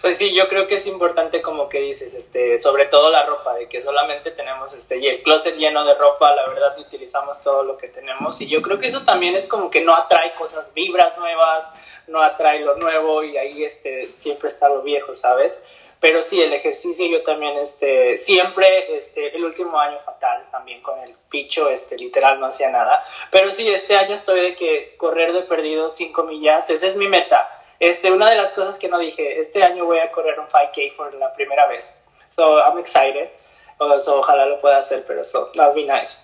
Pues 0.00 0.16
sí, 0.16 0.34
yo 0.34 0.48
creo 0.48 0.66
que 0.66 0.76
es 0.76 0.86
importante 0.86 1.42
como 1.42 1.68
que 1.68 1.80
dices, 1.80 2.14
este, 2.14 2.60
sobre 2.60 2.86
todo 2.86 3.10
la 3.10 3.26
ropa, 3.26 3.54
de 3.54 3.68
que 3.68 3.82
solamente 3.82 4.30
tenemos 4.30 4.72
este 4.72 4.98
y 4.98 5.06
el 5.06 5.22
closet 5.22 5.56
lleno 5.56 5.84
de 5.84 5.94
ropa, 5.94 6.34
la 6.34 6.48
verdad 6.48 6.78
utilizamos 6.78 7.40
todo 7.42 7.64
lo 7.64 7.76
que 7.76 7.88
tenemos 7.88 8.40
y 8.40 8.48
yo 8.48 8.62
creo 8.62 8.78
que 8.78 8.88
eso 8.88 9.02
también 9.02 9.34
es 9.34 9.46
como 9.46 9.70
que 9.70 9.82
no 9.82 9.94
atrae 9.94 10.34
cosas, 10.34 10.72
vibras 10.74 11.16
nuevas, 11.18 11.70
no 12.06 12.22
atrae 12.22 12.60
lo 12.60 12.76
nuevo 12.76 13.22
y 13.22 13.36
ahí 13.36 13.64
este 13.64 14.06
siempre 14.16 14.48
está 14.48 14.68
lo 14.68 14.82
viejo, 14.82 15.14
¿sabes? 15.14 15.60
Pero 16.00 16.22
sí, 16.22 16.40
el 16.40 16.52
ejercicio 16.54 17.06
yo 17.06 17.22
también, 17.22 17.58
este, 17.58 18.16
siempre, 18.16 18.96
este, 18.96 19.36
el 19.36 19.44
último 19.44 19.78
año 19.78 19.98
fatal 20.00 20.46
también 20.50 20.80
con 20.80 20.98
el 21.00 21.14
picho, 21.28 21.68
este, 21.68 21.98
literal 21.98 22.40
no 22.40 22.46
hacía 22.46 22.70
nada. 22.70 23.04
Pero 23.30 23.50
sí, 23.50 23.68
este 23.68 23.96
año 23.96 24.14
estoy 24.14 24.40
de 24.40 24.54
que 24.56 24.96
correr 24.96 25.34
de 25.34 25.42
perdido 25.42 25.90
5 25.90 26.24
millas, 26.24 26.70
esa 26.70 26.86
es 26.86 26.96
mi 26.96 27.06
meta. 27.06 27.59
Este, 27.80 28.12
una 28.12 28.30
de 28.30 28.36
las 28.36 28.50
cosas 28.50 28.78
que 28.78 28.88
no 28.88 28.98
dije, 28.98 29.40
este 29.40 29.62
año 29.62 29.86
voy 29.86 29.98
a 29.98 30.12
correr 30.12 30.38
un 30.38 30.46
5K 30.46 30.96
por 30.96 31.14
la 31.14 31.32
primera 31.32 31.66
vez. 31.66 31.90
So, 32.28 32.58
I'm 32.58 32.78
excited. 32.78 33.30
So, 33.78 34.20
ojalá 34.20 34.44
lo 34.44 34.60
pueda 34.60 34.78
hacer, 34.78 35.04
pero 35.06 35.24
so, 35.24 35.50
that'll 35.54 35.74
be 35.74 35.86
nice. 35.86 36.18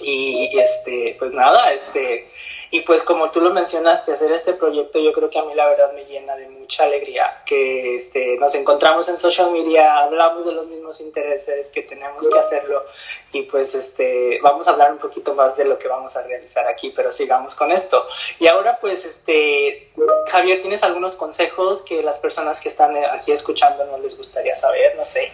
Y, 0.00 0.50
este, 0.58 1.14
pues 1.18 1.30
nada, 1.32 1.72
este, 1.72 2.30
y 2.74 2.80
pues 2.80 3.04
como 3.04 3.30
tú 3.30 3.40
lo 3.40 3.54
mencionaste, 3.54 4.10
hacer 4.10 4.32
este 4.32 4.52
proyecto 4.52 4.98
yo 4.98 5.12
creo 5.12 5.30
que 5.30 5.38
a 5.38 5.44
mí 5.44 5.54
la 5.54 5.64
verdad 5.68 5.92
me 5.92 6.06
llena 6.06 6.34
de 6.34 6.48
mucha 6.48 6.82
alegría, 6.82 7.40
que 7.46 7.94
este, 7.94 8.36
nos 8.38 8.52
encontramos 8.56 9.08
en 9.08 9.16
social 9.16 9.52
media, 9.52 9.98
hablamos 9.98 10.44
de 10.44 10.50
los 10.50 10.66
mismos 10.66 11.00
intereses, 11.00 11.68
que 11.68 11.82
tenemos 11.82 12.28
que 12.28 12.36
hacerlo 12.36 12.84
y 13.30 13.42
pues 13.42 13.76
este, 13.76 14.40
vamos 14.42 14.66
a 14.66 14.72
hablar 14.72 14.90
un 14.90 14.98
poquito 14.98 15.36
más 15.36 15.56
de 15.56 15.66
lo 15.66 15.78
que 15.78 15.86
vamos 15.86 16.16
a 16.16 16.22
realizar 16.22 16.66
aquí, 16.66 16.90
pero 16.90 17.12
sigamos 17.12 17.54
con 17.54 17.70
esto. 17.70 18.08
Y 18.40 18.48
ahora 18.48 18.76
pues 18.80 19.04
este, 19.04 19.92
Javier, 20.26 20.60
¿tienes 20.60 20.82
algunos 20.82 21.14
consejos 21.14 21.82
que 21.82 22.02
las 22.02 22.18
personas 22.18 22.58
que 22.58 22.70
están 22.70 22.96
aquí 22.96 23.30
escuchando 23.30 23.84
no 23.86 23.98
les 23.98 24.16
gustaría 24.16 24.56
saber? 24.56 24.96
No 24.96 25.04
sé. 25.04 25.30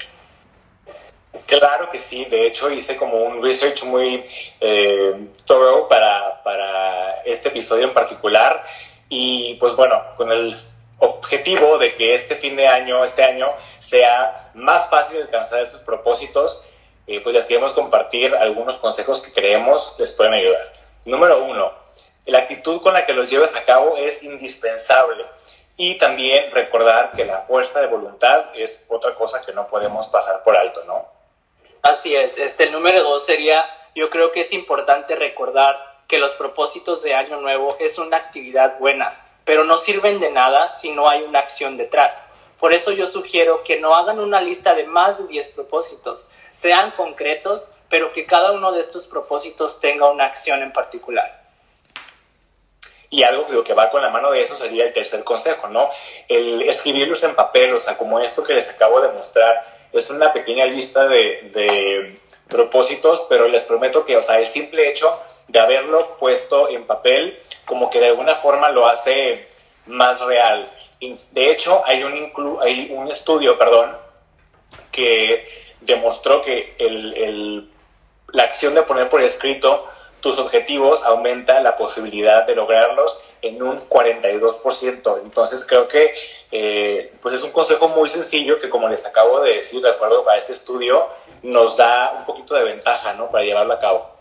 Claro 1.46 1.90
que 1.90 1.98
sí, 1.98 2.24
de 2.24 2.46
hecho 2.46 2.70
hice 2.70 2.96
como 2.96 3.18
un 3.18 3.42
research 3.42 3.84
muy 3.84 4.24
eh, 4.60 5.28
thorough 5.44 5.88
para, 5.88 6.42
para 6.42 7.22
este 7.24 7.48
episodio 7.48 7.84
en 7.84 7.94
particular 7.94 8.64
y 9.08 9.54
pues 9.54 9.74
bueno, 9.76 10.00
con 10.16 10.30
el 10.32 10.56
objetivo 10.98 11.78
de 11.78 11.94
que 11.94 12.14
este 12.14 12.36
fin 12.36 12.56
de 12.56 12.66
año, 12.66 13.04
este 13.04 13.24
año, 13.24 13.48
sea 13.78 14.50
más 14.54 14.88
fácil 14.88 15.20
alcanzar 15.22 15.60
estos 15.62 15.80
propósitos, 15.80 16.62
eh, 17.06 17.20
pues 17.20 17.34
les 17.34 17.44
queremos 17.44 17.72
compartir 17.72 18.34
algunos 18.34 18.76
consejos 18.76 19.20
que 19.20 19.32
creemos 19.32 19.94
les 19.98 20.12
pueden 20.12 20.34
ayudar. 20.34 20.72
Número 21.04 21.44
uno, 21.44 21.72
la 22.26 22.38
actitud 22.38 22.80
con 22.80 22.94
la 22.94 23.06
que 23.06 23.14
los 23.14 23.30
lleves 23.30 23.54
a 23.56 23.64
cabo 23.64 23.96
es 23.96 24.22
indispensable. 24.22 25.24
Y 25.76 25.96
también 25.96 26.50
recordar 26.52 27.12
que 27.12 27.24
la 27.24 27.40
fuerza 27.42 27.80
de 27.80 27.86
voluntad 27.86 28.46
es 28.54 28.84
otra 28.88 29.14
cosa 29.14 29.44
que 29.44 29.52
no 29.52 29.66
podemos 29.66 30.06
pasar 30.08 30.44
por 30.44 30.54
alto, 30.56 30.84
¿no? 30.84 31.19
Así 31.82 32.14
es. 32.14 32.36
Este, 32.38 32.64
el 32.64 32.72
número 32.72 33.02
dos 33.02 33.24
sería, 33.24 33.64
yo 33.94 34.10
creo 34.10 34.32
que 34.32 34.40
es 34.40 34.52
importante 34.52 35.16
recordar 35.16 36.02
que 36.06 36.18
los 36.18 36.32
propósitos 36.32 37.02
de 37.02 37.14
Año 37.14 37.40
Nuevo 37.40 37.76
es 37.78 37.98
una 37.98 38.16
actividad 38.16 38.78
buena, 38.78 39.24
pero 39.44 39.64
no 39.64 39.78
sirven 39.78 40.20
de 40.20 40.30
nada 40.30 40.68
si 40.68 40.90
no 40.90 41.08
hay 41.08 41.22
una 41.22 41.38
acción 41.38 41.76
detrás. 41.76 42.22
Por 42.58 42.74
eso 42.74 42.92
yo 42.92 43.06
sugiero 43.06 43.62
que 43.64 43.80
no 43.80 43.94
hagan 43.94 44.18
una 44.20 44.40
lista 44.40 44.74
de 44.74 44.84
más 44.84 45.18
de 45.18 45.26
10 45.28 45.48
propósitos, 45.50 46.26
sean 46.52 46.90
concretos, 46.92 47.70
pero 47.88 48.12
que 48.12 48.26
cada 48.26 48.52
uno 48.52 48.72
de 48.72 48.80
estos 48.80 49.06
propósitos 49.06 49.80
tenga 49.80 50.10
una 50.10 50.24
acción 50.24 50.62
en 50.62 50.72
particular. 50.72 51.40
Y 53.08 53.24
algo 53.24 53.64
que 53.64 53.74
va 53.74 53.90
con 53.90 54.02
la 54.02 54.10
mano 54.10 54.30
de 54.30 54.42
eso 54.42 54.56
sería 54.56 54.84
el 54.84 54.92
tercer 54.92 55.24
consejo, 55.24 55.68
¿no? 55.68 55.90
El 56.28 56.62
escribirlos 56.62 57.22
en 57.24 57.34
papel, 57.34 57.72
o 57.74 57.80
sea, 57.80 57.96
como 57.96 58.20
esto 58.20 58.44
que 58.44 58.54
les 58.54 58.70
acabo 58.70 59.00
de 59.00 59.08
mostrar, 59.08 59.79
es 59.92 60.10
una 60.10 60.32
pequeña 60.32 60.66
lista 60.66 61.06
de, 61.08 62.18
propósitos, 62.48 63.26
pero 63.28 63.46
les 63.46 63.62
prometo 63.62 64.04
que, 64.04 64.16
o 64.16 64.22
sea, 64.22 64.40
el 64.40 64.48
simple 64.48 64.88
hecho 64.88 65.20
de 65.46 65.60
haberlo 65.60 66.16
puesto 66.18 66.68
en 66.68 66.84
papel, 66.84 67.38
como 67.64 67.90
que 67.90 68.00
de 68.00 68.08
alguna 68.08 68.34
forma 68.36 68.70
lo 68.70 68.86
hace 68.86 69.46
más 69.86 70.20
real. 70.20 70.68
De 71.30 71.50
hecho, 71.50 71.82
hay 71.86 72.02
un, 72.02 72.16
inclu 72.16 72.60
hay 72.60 72.90
un 72.92 73.08
estudio, 73.08 73.56
perdón, 73.56 73.96
que 74.90 75.46
demostró 75.80 76.42
que 76.42 76.74
el, 76.78 77.70
la 78.32 78.42
acción 78.42 78.74
de 78.74 78.82
poner 78.82 79.08
por 79.08 79.22
escrito 79.22 79.84
tus 80.20 80.38
objetivos 80.38 81.02
aumenta 81.02 81.60
la 81.60 81.76
posibilidad 81.76 82.46
de 82.46 82.54
lograrlos 82.54 83.22
en 83.42 83.62
un 83.62 83.78
42%. 83.78 85.20
Entonces 85.22 85.64
creo 85.66 85.88
que 85.88 86.14
eh, 86.52 87.12
pues 87.22 87.34
es 87.34 87.42
un 87.42 87.52
consejo 87.52 87.88
muy 87.88 88.08
sencillo 88.08 88.60
que 88.60 88.70
como 88.70 88.88
les 88.88 89.06
acabo 89.06 89.40
de 89.40 89.56
decir, 89.56 89.80
de 89.82 89.90
acuerdo 89.90 90.28
a 90.28 90.36
este 90.36 90.52
estudio, 90.52 91.08
nos 91.42 91.76
da 91.76 92.14
un 92.18 92.24
poquito 92.24 92.54
de 92.54 92.64
ventaja 92.64 93.14
¿no? 93.14 93.30
para 93.30 93.44
llevarlo 93.44 93.72
a 93.72 93.80
cabo. 93.80 94.20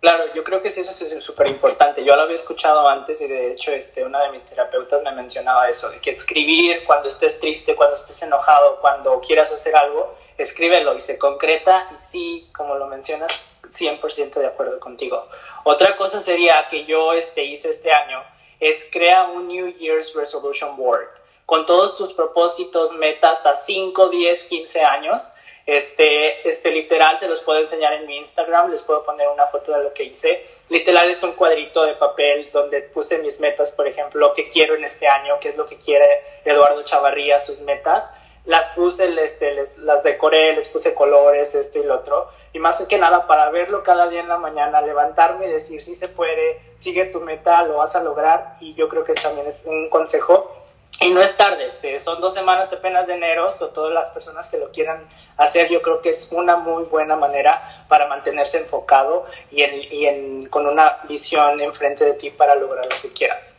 Claro, 0.00 0.24
yo 0.34 0.42
creo 0.42 0.60
que 0.60 0.70
sí, 0.72 0.80
eso 0.80 0.90
es 0.90 1.24
súper 1.24 1.46
importante. 1.46 2.04
Yo 2.04 2.16
lo 2.16 2.22
había 2.22 2.34
escuchado 2.34 2.88
antes 2.88 3.20
y 3.20 3.28
de 3.28 3.52
hecho 3.52 3.70
este, 3.70 4.04
una 4.04 4.20
de 4.24 4.30
mis 4.30 4.44
terapeutas 4.44 5.00
me 5.04 5.12
mencionaba 5.12 5.70
eso, 5.70 5.88
de 5.90 6.00
que 6.00 6.10
escribir 6.10 6.82
cuando 6.84 7.08
estés 7.08 7.38
triste, 7.38 7.76
cuando 7.76 7.94
estés 7.94 8.20
enojado, 8.20 8.80
cuando 8.80 9.20
quieras 9.20 9.52
hacer 9.52 9.76
algo, 9.76 10.16
escríbelo 10.38 10.96
y 10.96 11.00
se 11.00 11.18
concreta 11.18 11.88
y 11.96 12.00
sí, 12.00 12.50
como 12.52 12.74
lo 12.74 12.88
mencionas, 12.88 13.30
100% 13.72 14.34
de 14.34 14.46
acuerdo 14.46 14.78
contigo. 14.80 15.28
Otra 15.64 15.96
cosa 15.96 16.20
sería 16.20 16.66
que 16.68 16.84
yo 16.84 17.12
este, 17.12 17.44
hice 17.44 17.70
este 17.70 17.92
año 17.92 18.22
es 18.60 18.86
crea 18.92 19.24
un 19.24 19.48
New 19.48 19.76
Year's 19.78 20.14
Resolution 20.14 20.76
Board 20.76 21.08
con 21.46 21.66
todos 21.66 21.96
tus 21.96 22.12
propósitos, 22.12 22.92
metas 22.92 23.44
a 23.44 23.56
5, 23.56 24.08
10, 24.08 24.44
15 24.44 24.80
años. 24.80 25.30
Este, 25.66 26.48
este 26.48 26.70
literal 26.70 27.18
se 27.18 27.28
los 27.28 27.40
puedo 27.42 27.60
enseñar 27.60 27.92
en 27.92 28.06
mi 28.06 28.16
Instagram, 28.18 28.70
les 28.70 28.82
puedo 28.82 29.04
poner 29.04 29.28
una 29.28 29.46
foto 29.48 29.72
de 29.72 29.84
lo 29.84 29.92
que 29.92 30.04
hice. 30.04 30.46
Literal 30.68 31.10
es 31.10 31.22
un 31.22 31.32
cuadrito 31.32 31.84
de 31.84 31.94
papel 31.94 32.50
donde 32.52 32.82
puse 32.82 33.18
mis 33.18 33.38
metas, 33.38 33.70
por 33.70 33.86
ejemplo, 33.86 34.20
lo 34.20 34.34
que 34.34 34.48
quiero 34.48 34.74
en 34.74 34.84
este 34.84 35.06
año, 35.06 35.38
qué 35.40 35.50
es 35.50 35.56
lo 35.56 35.66
que 35.66 35.76
quiere 35.76 36.22
Eduardo 36.44 36.82
Chavarría, 36.84 37.38
sus 37.40 37.60
metas. 37.60 38.08
Las 38.46 38.68
puse, 38.70 39.04
este, 39.22 39.54
les, 39.54 39.76
las 39.78 40.02
decoré, 40.02 40.54
les 40.54 40.68
puse 40.68 40.94
colores, 40.94 41.54
esto 41.54 41.78
y 41.78 41.84
lo 41.84 41.96
otro 41.96 42.28
y 42.52 42.58
más 42.58 42.82
que 42.82 42.98
nada 42.98 43.26
para 43.26 43.50
verlo 43.50 43.82
cada 43.82 44.08
día 44.08 44.20
en 44.20 44.28
la 44.28 44.38
mañana, 44.38 44.82
levantarme 44.82 45.46
y 45.46 45.52
decir 45.52 45.82
si 45.82 45.96
se 45.96 46.08
puede, 46.08 46.60
sigue 46.80 47.06
tu 47.06 47.20
meta, 47.20 47.62
lo 47.64 47.78
vas 47.78 47.96
a 47.96 48.02
lograr 48.02 48.56
y 48.60 48.74
yo 48.74 48.88
creo 48.88 49.04
que 49.04 49.14
también 49.14 49.46
es 49.46 49.64
un 49.64 49.88
consejo 49.88 50.62
y 51.00 51.10
no 51.10 51.20
es 51.20 51.36
tarde, 51.36 51.66
este, 51.66 51.98
son 52.00 52.20
dos 52.20 52.34
semanas 52.34 52.72
apenas 52.72 53.06
de 53.06 53.14
enero, 53.14 53.48
o 53.48 53.66
todas 53.68 53.92
las 53.92 54.10
personas 54.10 54.48
que 54.48 54.58
lo 54.58 54.70
quieran 54.70 55.08
hacer, 55.36 55.68
yo 55.68 55.82
creo 55.82 56.00
que 56.00 56.10
es 56.10 56.28
una 56.30 56.56
muy 56.56 56.84
buena 56.84 57.16
manera 57.16 57.84
para 57.88 58.06
mantenerse 58.06 58.58
enfocado 58.58 59.26
y, 59.50 59.62
en, 59.62 60.46
con 60.46 60.66
una 60.66 60.98
visión 61.08 61.60
enfrente 61.60 62.04
de 62.04 62.14
ti 62.14 62.30
para 62.30 62.54
lograr 62.54 62.84
lo 62.84 63.00
que 63.00 63.12
quieras. 63.12 63.54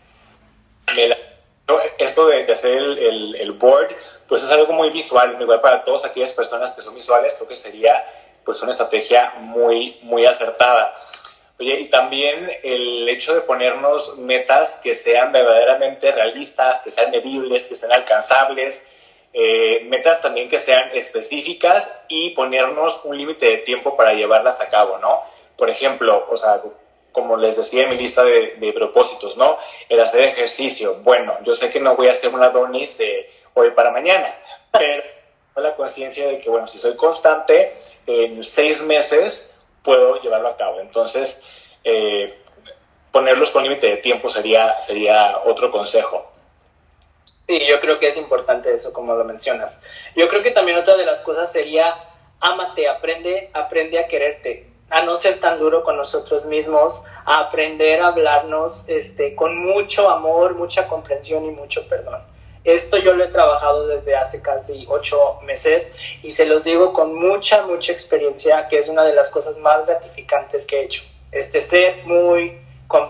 Esto 1.98 2.28
de, 2.28 2.44
hacer 2.52 2.78
el, 2.78 3.36
el, 3.36 3.52
board, 3.54 3.90
pues 4.28 4.44
es 4.44 4.52
algo 4.52 4.72
muy 4.74 4.92
visual, 4.92 5.36
igual 5.40 5.60
para 5.60 5.84
todas 5.84 6.06
aquellas 6.06 6.34
personas 6.34 6.72
que 6.72 6.82
son 6.82 6.96
visuales, 6.96 7.34
creo 7.34 7.48
que 7.48 7.56
sería 7.56 8.04
pues 8.46 8.62
una 8.62 8.72
estrategia 8.72 9.34
muy, 9.40 10.00
muy 10.02 10.26
acertada. 10.26 10.94
Oye, 11.60 11.82
y 11.82 11.90
también 11.90 12.50
el 12.64 13.08
hecho 13.08 13.36
de 13.36 13.42
ponernos 13.42 14.18
metas 14.18 14.80
que 14.84 14.96
sean 14.96 15.32
verdaderamente 15.32 16.12
realistas, 16.12 16.82
que 16.82 16.92
sean 16.92 17.12
medibles, 17.12 17.64
que 17.64 17.76
sean 17.76 17.92
alcanzables, 17.92 18.84
eh, 19.34 19.84
metas 19.86 20.22
también 20.22 20.50
que 20.50 20.60
sean 20.60 20.90
específicas 20.94 21.90
y 22.08 22.32
ponernos 22.32 23.02
un 23.04 23.18
límite 23.18 23.46
de 23.46 23.58
tiempo 23.58 23.96
para 23.96 24.14
llevarlas 24.14 24.60
a 24.62 24.70
cabo, 24.70 24.98
¿no? 24.98 25.22
Por 25.56 25.70
ejemplo, 25.70 26.28
o 26.30 26.38
sea, 26.38 26.62
como 27.12 27.38
les 27.38 27.56
decía 27.56 27.84
en 27.84 27.90
mi 27.90 27.98
lista 27.98 28.24
de, 28.24 28.56
de 28.58 28.74
propósitos, 28.74 29.38
¿no? 29.38 29.58
El 29.90 30.00
hacer 30.00 30.24
ejercicio. 30.24 30.96
Bueno, 31.02 31.38
yo 31.44 31.54
sé 31.54 31.72
que 31.72 31.80
no 31.80 31.96
voy 31.96 32.08
a 32.08 32.12
hacer 32.12 32.34
una 32.34 32.50
donis 32.50 32.98
de 32.98 33.30
hoy 33.54 33.72
para 33.72 33.92
mañana, 33.92 34.28
pero 34.72 35.04
la 35.62 35.76
conciencia 35.76 36.28
de 36.28 36.40
que, 36.40 36.50
bueno, 36.50 36.68
si 36.68 36.78
soy 36.78 36.96
constante, 36.96 37.78
en 38.08 38.44
seis 38.44 38.82
meses 38.82 39.54
puedo 39.84 40.22
llevarlo 40.22 40.48
a 40.48 40.58
cabo. 40.58 40.80
Entonces, 40.80 41.42
eh, 41.84 42.42
ponerlos 43.12 43.52
con 43.52 43.64
límite 43.64 43.88
de 43.88 43.98
tiempo 43.98 44.30
sería, 44.30 44.82
sería 44.82 45.40
otro 45.46 45.72
consejo. 45.72 46.32
Sí, 47.48 47.60
yo 47.70 47.80
creo 47.82 48.00
que 48.00 48.08
es 48.08 48.18
importante 48.18 48.74
eso, 48.74 48.94
como 48.94 49.16
lo 49.16 49.24
mencionas. 49.26 49.80
Yo 50.16 50.30
creo 50.30 50.42
que 50.42 50.52
también 50.52 50.78
otra 50.78 50.96
de 50.96 51.06
las 51.06 51.20
cosas 51.20 51.52
sería, 51.52 51.96
ámate, 52.40 52.88
aprende, 52.88 53.52
aprende 53.54 54.00
a 54.00 54.08
quererte, 54.08 54.70
a 54.90 55.04
no 55.04 55.16
ser 55.16 55.40
tan 55.40 55.60
duro 55.60 55.84
con 55.84 55.98
nosotros 55.98 56.46
mismos, 56.46 57.04
a 57.26 57.40
aprender 57.40 58.02
a 58.02 58.08
hablarnos 58.08 58.86
este, 58.88 59.36
con 59.36 59.58
mucho 59.58 60.10
amor, 60.10 60.56
mucha 60.56 60.88
comprensión 60.88 61.46
y 61.46 61.52
mucho 61.52 61.88
perdón. 61.88 62.33
Esto 62.64 62.98
yo 62.98 63.14
lo 63.14 63.26
he 63.26 63.28
trabajado 63.28 63.88
desde 63.88 64.16
hace 64.16 64.42
casi 64.42 64.86
ocho 64.88 65.40
meses 65.44 65.90
y 66.22 66.32
se 66.32 66.46
los 66.46 66.64
digo 66.64 66.94
con 66.94 67.14
mucha, 67.14 67.64
mucha 67.64 67.92
experiencia, 67.92 68.68
que 68.70 68.80
es 68.80 68.88
una 68.88 69.04
de 69.04 69.14
las 69.14 69.30
cosas 69.30 69.58
más 69.58 69.86
gratificantes 69.86 70.66
que 70.66 70.80
he 70.80 70.84
hecho. 70.86 71.04
Este, 71.32 71.62
ser 71.62 72.06
muy, 72.06 72.58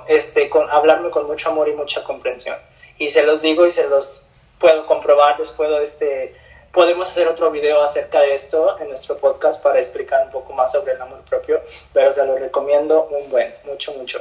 este, 0.07 0.49
con, 0.49 0.69
hablarme 0.71 1.11
con 1.11 1.27
mucho 1.27 1.49
amor 1.49 1.69
y 1.69 1.73
mucha 1.73 2.03
comprensión. 2.03 2.57
Y 2.97 3.09
se 3.09 3.23
los 3.23 3.41
digo 3.41 3.67
y 3.67 3.71
se 3.71 3.87
los 3.87 4.25
puedo 4.59 4.87
comprobar, 4.87 5.39
les 5.39 5.51
puedo, 5.51 5.79
este, 5.81 6.33
podemos 6.71 7.07
hacer 7.07 7.27
otro 7.27 7.51
video 7.51 7.83
acerca 7.83 8.21
de 8.21 8.33
esto 8.33 8.79
en 8.79 8.89
nuestro 8.89 9.17
podcast 9.17 9.61
para 9.61 9.77
explicar 9.79 10.25
un 10.25 10.31
poco 10.31 10.53
más 10.53 10.71
sobre 10.71 10.93
el 10.93 11.01
amor 11.01 11.21
propio, 11.29 11.61
pero 11.93 12.11
se 12.11 12.25
lo 12.25 12.37
recomiendo 12.37 13.03
un 13.11 13.29
buen, 13.29 13.53
mucho, 13.65 13.93
mucho. 13.93 14.19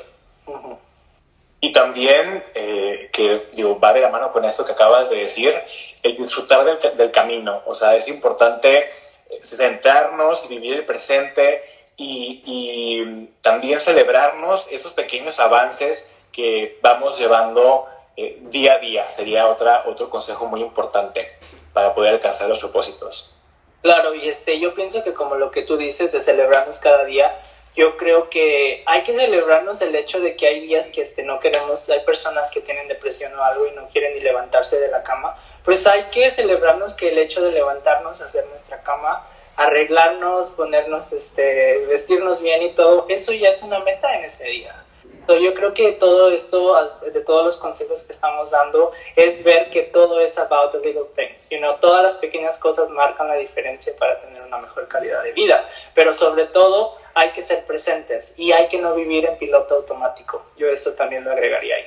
Y 1.64 1.70
también, 1.70 2.42
eh, 2.56 3.08
que 3.12 3.46
digo, 3.52 3.78
va 3.78 3.92
de 3.92 4.00
la 4.00 4.08
mano 4.08 4.32
con 4.32 4.44
esto 4.44 4.66
que 4.66 4.72
acabas 4.72 5.08
de 5.08 5.18
decir, 5.18 5.54
el 6.02 6.16
disfrutar 6.16 6.64
del, 6.64 7.12
camino. 7.12 7.62
O 7.66 7.72
sea, 7.72 7.94
es 7.94 8.08
importante 8.08 8.90
eh, 9.30 9.40
centrarnos, 9.44 10.48
vivir 10.48 10.74
el 10.74 10.84
presente 10.84 11.62
y, 11.96 12.42
y, 12.44 13.28
también 13.42 13.78
celebrarnos 13.78 14.66
esos 14.72 14.92
pequeños 14.92 15.38
avances 15.38 16.10
que 16.32 16.80
vamos 16.82 17.16
llevando 17.16 17.86
eh, 18.16 18.40
día 18.50 18.72
a 18.74 18.78
día. 18.78 19.08
Sería 19.08 19.46
otra, 19.46 19.84
otro 19.86 20.10
consejo 20.10 20.46
muy 20.46 20.62
importante 20.62 21.30
para 21.72 21.94
poder 21.94 22.14
alcanzar 22.14 22.48
los 22.48 22.58
propósitos. 22.58 23.36
Claro, 23.82 24.16
y 24.16 24.28
este, 24.28 24.58
yo 24.58 24.74
pienso 24.74 25.04
que 25.04 25.14
como 25.14 25.36
lo 25.36 25.52
que 25.52 25.62
tú 25.62 25.76
dices 25.76 26.10
de 26.10 26.22
celebrarnos 26.22 26.80
cada 26.80 27.04
día, 27.04 27.40
yo 27.74 27.96
creo 27.96 28.28
que 28.28 28.82
hay 28.86 29.02
que 29.02 29.14
celebrarnos 29.14 29.80
el 29.80 29.94
hecho 29.94 30.20
de 30.20 30.36
que 30.36 30.46
hay 30.46 30.60
días 30.60 30.88
que 30.88 31.02
este, 31.02 31.22
no 31.22 31.40
queremos, 31.40 31.88
hay 31.88 32.00
personas 32.00 32.50
que 32.50 32.60
tienen 32.60 32.86
depresión 32.88 33.34
o 33.34 33.42
algo 33.42 33.66
y 33.66 33.72
no 33.72 33.88
quieren 33.88 34.14
ni 34.14 34.20
levantarse 34.20 34.78
de 34.78 34.88
la 34.88 35.02
cama, 35.02 35.36
pues 35.64 35.86
hay 35.86 36.04
que 36.10 36.30
celebrarnos 36.30 36.94
que 36.94 37.08
el 37.08 37.18
hecho 37.18 37.42
de 37.42 37.52
levantarnos, 37.52 38.20
hacer 38.20 38.46
nuestra 38.48 38.82
cama, 38.82 39.26
arreglarnos, 39.56 40.50
ponernos, 40.50 41.12
este, 41.12 41.86
vestirnos 41.86 42.42
bien 42.42 42.62
y 42.62 42.72
todo, 42.72 43.06
eso 43.08 43.32
ya 43.32 43.48
es 43.48 43.62
una 43.62 43.80
meta 43.80 44.18
en 44.18 44.24
ese 44.24 44.44
día. 44.44 44.84
Entonces, 45.22 45.44
yo 45.44 45.54
creo 45.54 45.72
que 45.72 45.92
todo 45.92 46.32
esto, 46.32 47.00
de 47.00 47.20
todos 47.20 47.44
los 47.44 47.56
consejos 47.56 48.02
que 48.02 48.12
estamos 48.12 48.50
dando, 48.50 48.90
es 49.14 49.44
ver 49.44 49.70
que 49.70 49.82
todo 49.82 50.20
es 50.20 50.36
about 50.36 50.72
the 50.72 50.78
little 50.78 51.06
things. 51.14 51.48
You 51.48 51.58
know, 51.58 51.76
todas 51.78 52.02
las 52.02 52.14
pequeñas 52.14 52.58
cosas 52.58 52.90
marcan 52.90 53.28
la 53.28 53.36
diferencia 53.36 53.92
para 54.00 54.20
tener 54.20 54.42
una 54.42 54.58
mejor 54.58 54.88
calidad 54.88 55.22
de 55.22 55.30
vida. 55.30 55.70
Pero 55.94 56.12
sobre 56.12 56.46
todo, 56.46 56.98
hay 57.14 57.30
que 57.30 57.44
ser 57.44 57.64
presentes 57.66 58.34
y 58.36 58.50
hay 58.50 58.66
que 58.66 58.78
no 58.78 58.96
vivir 58.96 59.24
en 59.24 59.38
piloto 59.38 59.76
automático. 59.76 60.44
Yo 60.56 60.68
eso 60.68 60.92
también 60.94 61.22
lo 61.22 61.30
agregaría 61.30 61.76
ahí. 61.76 61.86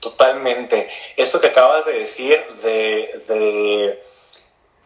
Totalmente. 0.00 0.88
Esto 1.14 1.42
que 1.42 1.48
acabas 1.48 1.84
de 1.84 1.92
decir 1.92 2.42
de, 2.62 3.22
de 3.28 4.02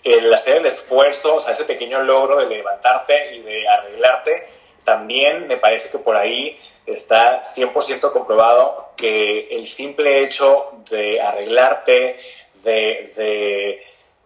el 0.03 0.35
hacer 0.35 0.57
el 0.57 0.67
esfuerzo, 0.67 1.37
o 1.37 1.41
sea, 1.41 1.53
ese 1.53 1.65
pequeño 1.65 2.03
logro 2.03 2.37
de 2.39 2.47
levantarte 2.47 3.37
y 3.37 3.43
de 3.43 3.69
arreglarte, 3.69 4.47
también 4.85 5.47
me 5.47 5.57
parece 5.57 5.89
que 5.89 5.99
por 5.99 6.17
ahí 6.17 6.59
está 6.87 7.43
100% 7.43 8.13
comprobado 8.13 8.91
que 8.97 9.47
el 9.47 9.67
simple 9.67 10.23
hecho 10.23 10.73
de 10.91 11.21
arreglarte, 11.21 12.19
de, 12.63 13.13
de 13.17 13.83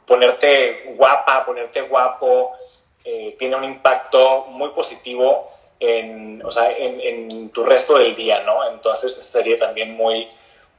ponerte 0.07 0.95
guapa, 0.97 1.45
ponerte 1.45 1.83
guapo, 1.83 2.53
eh, 3.05 3.37
tiene 3.39 3.57
un 3.57 3.65
impacto 3.65 4.47
muy 4.49 4.71
positivo 4.71 5.49
en, 5.79 6.45
o 6.45 6.51
sea, 6.51 6.71
en, 6.73 7.01
en, 7.01 7.51
tu 7.51 7.63
resto 7.65 7.99
del 7.99 8.17
día, 8.17 8.41
¿no? 8.41 8.69
Entonces 8.69 9.15
sería 9.15 9.59
también 9.59 9.95
muy, 9.95 10.29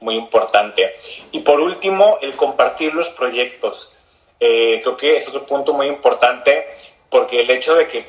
muy 0.00 0.16
importante. 0.16 0.92
Y 1.32 1.40
por 1.40 1.60
último, 1.60 2.18
el 2.20 2.34
compartir 2.34 2.94
los 2.94 3.08
proyectos. 3.10 3.94
Eh, 4.40 4.80
creo 4.82 4.96
que 4.96 5.16
es 5.16 5.26
otro 5.28 5.44
punto 5.46 5.72
muy 5.72 5.88
importante 5.88 6.68
porque 7.10 7.40
el 7.40 7.50
hecho 7.50 7.74
de 7.74 7.88
que 7.88 8.04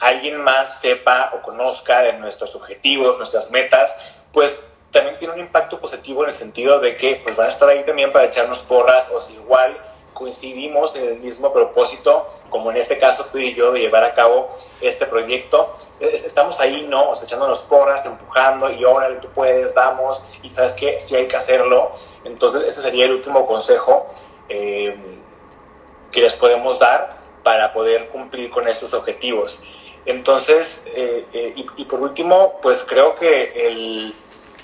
alguien 0.00 0.40
más 0.40 0.80
sepa 0.80 1.32
o 1.34 1.42
conozca 1.42 2.02
de 2.02 2.14
nuestros 2.14 2.54
objetivos, 2.54 3.18
nuestras 3.18 3.50
metas, 3.50 3.94
pues 4.32 4.58
también 4.90 5.18
tiene 5.18 5.34
un 5.34 5.40
impacto 5.40 5.80
positivo 5.80 6.24
en 6.24 6.30
el 6.30 6.36
sentido 6.36 6.80
de 6.80 6.94
que 6.94 7.20
pues 7.22 7.36
van 7.36 7.46
a 7.46 7.50
estar 7.50 7.68
ahí 7.68 7.84
también 7.84 8.12
para 8.12 8.26
echarnos 8.26 8.60
porras 8.60 9.06
o 9.12 9.20
si 9.20 9.34
igual 9.34 9.76
coincidimos 10.12 10.94
en 10.96 11.04
el 11.04 11.16
mismo 11.20 11.52
propósito, 11.52 12.26
como 12.50 12.70
en 12.70 12.76
este 12.76 12.98
caso 12.98 13.26
tú 13.32 13.38
y 13.38 13.54
yo, 13.54 13.72
de 13.72 13.80
llevar 13.80 14.04
a 14.04 14.14
cabo 14.14 14.50
este 14.80 15.06
proyecto. 15.06 15.78
Estamos 16.00 16.58
ahí, 16.60 16.86
¿no? 16.88 17.10
O 17.10 17.14
sea, 17.14 17.24
echándonos 17.24 17.60
porras, 17.60 18.04
empujando 18.04 18.70
y 18.70 18.84
ahora 18.84 19.18
tú 19.20 19.28
puedes, 19.28 19.72
vamos, 19.74 20.22
y 20.42 20.50
sabes 20.50 20.72
que 20.72 21.00
sí 21.00 21.16
hay 21.16 21.26
que 21.26 21.36
hacerlo. 21.36 21.92
Entonces, 22.24 22.64
ese 22.64 22.82
sería 22.82 23.06
el 23.06 23.12
último 23.12 23.46
consejo 23.46 24.08
eh, 24.48 24.94
que 26.10 26.20
les 26.20 26.34
podemos 26.34 26.78
dar 26.78 27.16
para 27.42 27.72
poder 27.72 28.08
cumplir 28.08 28.50
con 28.50 28.68
estos 28.68 28.92
objetivos. 28.92 29.62
Entonces, 30.06 30.82
eh, 30.86 31.26
eh, 31.32 31.52
y, 31.76 31.84
por 31.84 32.00
último, 32.00 32.58
pues 32.62 32.84
creo 32.86 33.16
que 33.16 33.66
el, 33.66 34.14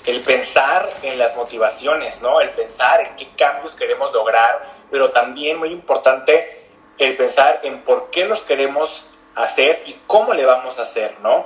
el, 0.05 0.21
pensar 0.21 0.89
en 1.03 1.19
las 1.19 1.35
motivaciones, 1.35 2.21
¿no? 2.21 2.41
El 2.41 2.49
pensar 2.51 3.01
en 3.01 3.15
qué 3.15 3.29
cambios 3.37 3.73
queremos 3.73 4.11
lograr, 4.13 4.67
pero 4.89 5.11
también 5.11 5.57
muy 5.57 5.69
importante 5.69 6.65
el 6.97 7.15
pensar 7.15 7.59
en 7.63 7.83
por 7.83 8.09
qué 8.09 8.25
los 8.25 8.41
queremos 8.41 9.07
hacer 9.35 9.83
y 9.85 9.93
cómo 10.07 10.33
le 10.33 10.45
vamos 10.45 10.79
a 10.79 10.81
hacer, 10.81 11.19
¿no? 11.21 11.45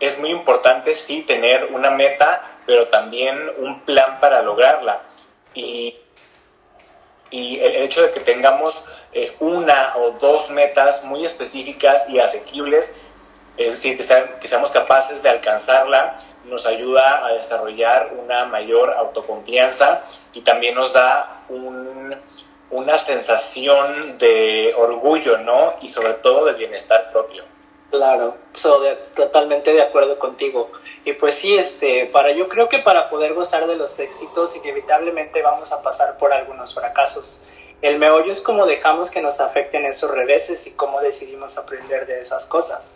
Es 0.00 0.18
muy 0.18 0.30
importante, 0.30 0.96
sí, 0.96 1.22
tener 1.22 1.66
una 1.66 1.90
meta, 1.90 2.58
pero 2.66 2.88
también 2.88 3.38
un 3.58 3.80
plan 3.82 4.18
para 4.18 4.42
lograrla. 4.42 5.02
Y, 5.54 5.96
y 7.30 7.60
el 7.60 7.76
hecho 7.76 8.02
de 8.02 8.12
que 8.12 8.20
tengamos 8.20 8.84
eh, 9.12 9.36
una 9.40 9.96
o 9.96 10.12
dos 10.12 10.50
metas 10.50 11.04
muy 11.04 11.24
específicas 11.24 12.08
y 12.08 12.18
asequibles 12.18 12.96
es 13.60 13.82
decir, 13.82 13.96
que, 13.96 14.48
seamos 14.48 14.70
capaces 14.70 15.22
de 15.22 15.28
alcanzarla, 15.28 16.18
nos 16.44 16.64
ayuda 16.64 17.26
a 17.26 17.34
desarrollar 17.34 18.10
una 18.18 18.46
mayor 18.46 18.90
autoconfianza 18.90 20.02
y 20.32 20.40
también 20.40 20.74
nos 20.74 20.94
da 20.94 21.42
un, 21.50 22.16
una 22.70 22.96
sensación 22.96 24.16
de 24.16 24.72
orgullo, 24.78 25.36
¿no? 25.36 25.74
Y 25.82 25.90
sobre 25.90 26.14
todo 26.14 26.46
de 26.46 26.54
bienestar 26.54 27.10
propio. 27.12 27.44
Claro, 27.90 28.36
so 28.54 28.80
de, 28.80 28.96
totalmente 29.14 29.74
de 29.74 29.82
acuerdo 29.82 30.18
contigo. 30.18 30.70
Y 31.04 31.12
pues 31.12 31.34
sí, 31.34 31.54
este, 31.54 32.06
para 32.06 32.32
yo 32.32 32.48
creo 32.48 32.68
que 32.70 32.78
para 32.78 33.10
poder 33.10 33.34
gozar 33.34 33.66
de 33.66 33.76
los 33.76 33.98
éxitos 33.98 34.56
inevitablemente 34.56 35.42
vamos 35.42 35.70
a 35.70 35.82
pasar 35.82 36.16
por 36.16 36.32
algunos 36.32 36.74
fracasos. 36.74 37.42
El 37.82 37.98
meollo 37.98 38.32
es 38.32 38.40
cómo 38.40 38.64
dejamos 38.64 39.10
que 39.10 39.20
nos 39.20 39.38
afecten 39.40 39.84
esos 39.84 40.10
reveses 40.10 40.66
y 40.66 40.70
cómo 40.70 41.00
decidimos 41.00 41.58
aprender 41.58 42.06
de 42.06 42.20
esas 42.22 42.46
cosas. 42.46 42.90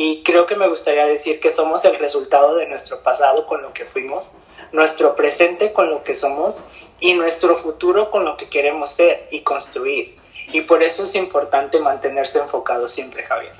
Y 0.00 0.22
creo 0.22 0.46
que 0.46 0.54
me 0.54 0.68
gustaría 0.68 1.06
decir 1.06 1.40
que 1.40 1.50
somos 1.50 1.84
el 1.84 1.98
resultado 1.98 2.54
de 2.54 2.66
nuestro 2.66 3.02
pasado 3.02 3.48
con 3.48 3.62
lo 3.62 3.72
que 3.72 3.84
fuimos, 3.84 4.30
nuestro 4.70 5.16
presente 5.16 5.72
con 5.72 5.90
lo 5.90 6.04
que 6.04 6.14
somos 6.14 6.64
y 7.00 7.14
nuestro 7.14 7.58
futuro 7.58 8.08
con 8.08 8.24
lo 8.24 8.36
que 8.36 8.48
queremos 8.48 8.92
ser 8.92 9.26
y 9.32 9.40
construir. 9.40 10.14
Y 10.52 10.60
por 10.60 10.84
eso 10.84 11.02
es 11.02 11.16
importante 11.16 11.80
mantenerse 11.80 12.38
enfocado 12.38 12.86
siempre, 12.86 13.24
Javier. 13.24 13.52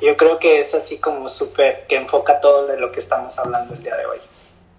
Yo 0.00 0.16
creo 0.16 0.38
que 0.38 0.60
es 0.60 0.74
así 0.74 0.96
como 0.96 1.28
súper, 1.28 1.86
que 1.86 1.96
enfoca 1.96 2.40
todo 2.40 2.68
de 2.68 2.78
lo 2.78 2.90
que 2.90 3.00
estamos 3.00 3.38
hablando 3.38 3.74
el 3.74 3.82
día 3.82 3.94
de 3.94 4.06
hoy. 4.06 4.18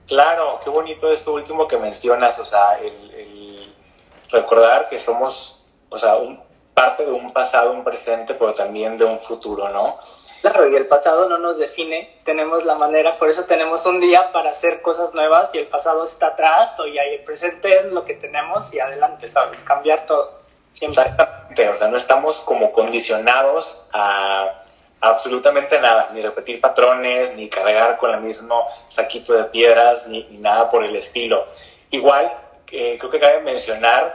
Claro, 0.08 0.62
qué 0.63 0.71
bonito 0.71 1.13
esto 1.13 1.32
último 1.32 1.67
que 1.67 1.78
mencionas, 1.78 2.39
o 2.39 2.43
sea, 2.43 2.80
el, 2.82 3.71
recordar 4.32 4.89
que 4.89 4.99
somos, 4.99 5.63
o 5.89 5.97
sea, 5.99 6.15
un, 6.15 6.41
parte 6.73 7.06
de 7.06 7.12
un 7.12 7.30
pasado, 7.30 7.71
un 7.71 7.84
presente, 7.84 8.34
pero 8.34 8.52
también 8.56 8.97
de 8.97 9.06
un 9.06 9.19
futuro, 9.19 9.69
¿no? 9.69 9.99
Claro, 10.44 10.68
y 10.68 10.76
el 10.76 10.88
pasado 10.88 11.30
no 11.30 11.38
nos 11.38 11.58
define, 11.58 12.18
tenemos 12.26 12.66
la 12.66 12.76
manera, 12.76 13.18
por 13.18 13.30
eso 13.30 13.46
tenemos 13.46 13.86
un 13.86 14.02
día 14.02 14.30
para 14.34 14.50
hacer 14.50 14.82
cosas 14.82 15.14
nuevas 15.14 15.50
y 15.54 15.60
el 15.60 15.68
pasado 15.68 16.04
está 16.04 16.28
atrás 16.28 16.78
o 16.82 16.86
ya 16.86 17.02
el 17.04 17.22
presente 17.22 17.78
es 17.78 17.86
lo 17.86 18.04
que 18.04 18.16
tenemos 18.16 18.66
y 18.74 18.80
adelante, 18.82 19.32
¿sabes? 19.32 19.58
Cambiar 19.60 20.06
todo. 20.06 20.42
Siempre. 20.74 21.02
Exactamente, 21.02 21.70
o 21.70 21.74
sea, 21.76 21.88
no 21.88 21.96
estamos 21.96 22.42
como 22.42 22.74
condicionados 22.74 23.88
a, 23.94 24.64
absolutamente 25.00 25.80
nada, 25.80 26.10
ni 26.14 26.22
repetir 26.22 26.60
patrones, 26.60 27.34
ni 27.38 27.48
cargar 27.48 27.96
con 27.96 28.14
el 28.14 28.20
mismo 28.20 28.68
saquito 28.90 29.32
de 29.32 29.46
piedras, 29.46 30.08
ni, 30.10 30.24
nada 30.40 30.70
por 30.70 30.84
el 30.84 30.94
estilo. 30.98 31.48
Igual, 31.90 32.30
eh, 32.70 32.98
creo 33.00 33.10
que 33.10 33.20
cabe 33.22 33.40
mencionar 33.40 34.14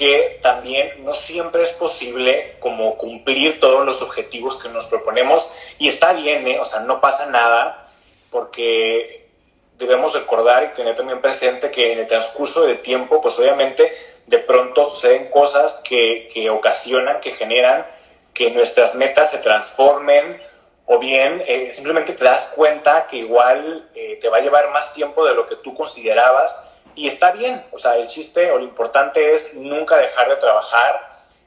que 0.00 0.38
también 0.40 1.04
no 1.04 1.12
siempre 1.12 1.62
es 1.62 1.72
posible 1.72 2.56
como 2.58 2.96
cumplir 2.96 3.60
todos 3.60 3.84
los 3.84 4.00
objetivos 4.00 4.56
que 4.56 4.70
nos 4.70 4.86
proponemos 4.86 5.52
y 5.78 5.90
está 5.90 6.14
bien, 6.14 6.48
¿eh? 6.48 6.58
o 6.58 6.64
sea, 6.64 6.80
no 6.80 7.02
pasa 7.02 7.26
nada 7.26 7.86
porque 8.30 9.28
debemos 9.76 10.14
recordar 10.14 10.64
y 10.64 10.74
tener 10.74 10.96
también 10.96 11.20
presente 11.20 11.70
que 11.70 11.92
en 11.92 11.98
el 11.98 12.06
transcurso 12.06 12.62
del 12.62 12.80
tiempo, 12.80 13.20
pues 13.20 13.38
obviamente 13.38 13.92
de 14.26 14.38
pronto 14.38 14.88
suceden 14.88 15.28
cosas 15.28 15.82
que, 15.84 16.30
que 16.32 16.48
ocasionan, 16.48 17.20
que 17.20 17.32
generan 17.32 17.86
que 18.32 18.50
nuestras 18.52 18.94
metas 18.94 19.30
se 19.30 19.36
transformen 19.36 20.40
o 20.86 20.98
bien 20.98 21.42
eh, 21.46 21.72
simplemente 21.74 22.14
te 22.14 22.24
das 22.24 22.44
cuenta 22.54 23.06
que 23.06 23.18
igual 23.18 23.90
eh, 23.94 24.18
te 24.18 24.30
va 24.30 24.38
a 24.38 24.40
llevar 24.40 24.70
más 24.70 24.94
tiempo 24.94 25.26
de 25.26 25.34
lo 25.34 25.46
que 25.46 25.56
tú 25.56 25.74
considerabas 25.74 26.69
y 27.00 27.08
está 27.08 27.32
bien, 27.32 27.64
o 27.72 27.78
sea, 27.78 27.96
el 27.96 28.08
chiste 28.08 28.50
o 28.50 28.58
lo 28.58 28.64
importante 28.64 29.32
es 29.32 29.54
nunca 29.54 29.96
dejar 29.96 30.28
de 30.28 30.36
trabajar 30.36 31.00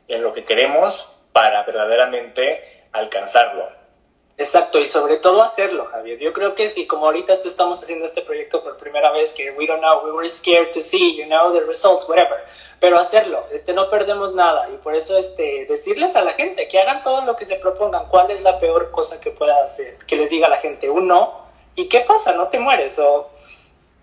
en 0.08 0.24
lo 0.24 0.34
que 0.34 0.46
queremos 0.46 1.16
para 1.32 1.62
verdaderamente 1.62 2.88
alcanzarlo. 2.92 3.70
Exacto, 4.36 4.80
y 4.80 4.88
sobre 4.88 5.18
todo 5.18 5.44
hacerlo, 5.44 5.86
Javier. 5.92 6.18
Yo 6.18 6.34
creo 6.34 6.56
que 6.56 6.70
si 6.70 6.88
como 6.88 7.06
ahorita 7.06 7.40
tú 7.44 7.50
estamos 7.50 7.84
haciendo 7.84 8.06
este 8.06 8.24
proyecto 8.24 8.64
por 8.64 8.78
primera 8.78 9.12
vez, 9.12 9.32
que 9.32 9.52
we 9.52 9.68
don't 9.68 9.80
know, 9.80 10.04
we 10.04 10.12
were 10.12 10.28
scared 10.28 10.72
to 10.72 10.82
see, 10.82 11.16
you 11.16 11.28
know, 11.28 11.54
the 11.54 11.64
results, 11.68 12.10
whatever, 12.10 12.44
pero 12.80 12.98
hacerlo, 12.98 13.46
este, 13.52 13.74
no 13.74 13.92
perdemos 13.92 14.34
nada, 14.34 14.68
y 14.74 14.78
por 14.78 14.96
eso 14.96 15.16
este, 15.20 15.68
decirles 15.68 16.16
a 16.16 16.24
la 16.24 16.34
gente 16.34 16.68
que 16.68 16.80
hagan 16.80 17.04
todo 17.04 17.24
lo 17.26 17.36
que 17.36 17.46
se 17.46 17.58
propongan, 17.58 18.08
cuál 18.08 18.32
es 18.32 18.42
la 18.42 18.60
peor 18.60 18.90
cosa 18.90 19.22
que 19.22 19.30
pueda 19.30 19.64
hacer, 19.64 20.00
que 20.08 20.16
les 20.16 20.32
diga 20.32 20.50
la 20.50 20.58
gente 20.58 20.90
un 20.90 21.08
no, 21.08 21.44
y 21.76 21.88
qué 21.88 22.00
pasa, 22.00 22.34
no 22.34 22.48
te 22.48 22.58
mueres, 22.58 22.98
o 22.98 23.30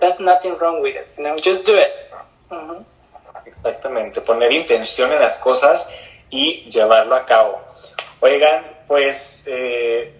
There's 0.00 0.18
nothing 0.18 0.56
wrong 0.58 0.80
with 0.80 0.96
it, 0.96 1.08
you 1.16 1.24
know, 1.24 1.36
just 1.38 1.66
do 1.66 1.76
it. 1.76 1.92
Uh 2.50 2.56
-huh. 2.56 2.84
Exactamente, 3.44 4.20
poner 4.20 4.52
intención 4.52 5.12
en 5.12 5.20
las 5.20 5.34
cosas 5.36 5.86
y 6.30 6.64
llevarlo 6.70 7.14
a 7.14 7.26
cabo. 7.26 7.60
Oigan, 8.20 8.64
pues 8.86 9.44
eh, 9.46 10.14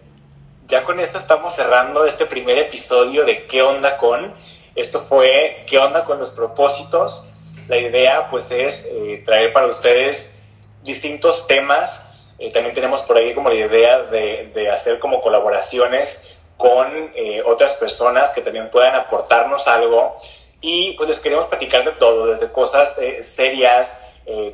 ya 0.67 0.83
con 0.85 1.01
esto 1.01 1.19
estamos 1.19 1.55
cerrando 1.55 2.05
este 2.05 2.27
primer 2.27 2.59
episodio 2.59 3.25
de 3.25 3.47
¿Qué 3.47 3.63
onda 3.63 3.97
con? 3.97 4.35
Esto 4.75 5.01
fue 5.01 5.65
¿Qué 5.67 5.79
onda 5.79 6.05
con 6.05 6.19
los 6.19 6.31
propósitos? 6.31 7.27
La 7.69 7.77
idea 7.77 8.29
pues 8.31 8.51
es 8.51 8.85
eh, 8.87 9.23
traer 9.25 9.53
para 9.53 9.67
ustedes 9.67 10.37
distintos 10.83 11.47
temas. 11.47 12.07
Eh, 12.39 12.51
también 12.53 12.75
tenemos 12.75 13.03
por 13.03 13.17
ahí 13.17 13.35
como 13.35 13.49
la 13.49 13.57
idea 13.57 14.03
de, 14.03 14.51
de 14.55 14.71
hacer 14.71 14.99
como 14.99 15.21
colaboraciones 15.21 16.23
con 16.61 17.13
eh, 17.15 17.43
otras 17.47 17.73
personas 17.75 18.31
que 18.31 18.43
también 18.43 18.71
puedan 18.71 18.95
aportarnos 18.95 19.67
algo. 19.67 20.17
Y 20.61 20.93
pues 20.93 21.09
les 21.09 21.19
queremos 21.19 21.47
platicar 21.47 21.85
de 21.85 21.93
todo, 21.93 22.27
desde 22.27 22.53
cosas 22.53 22.95
serias 23.23 23.99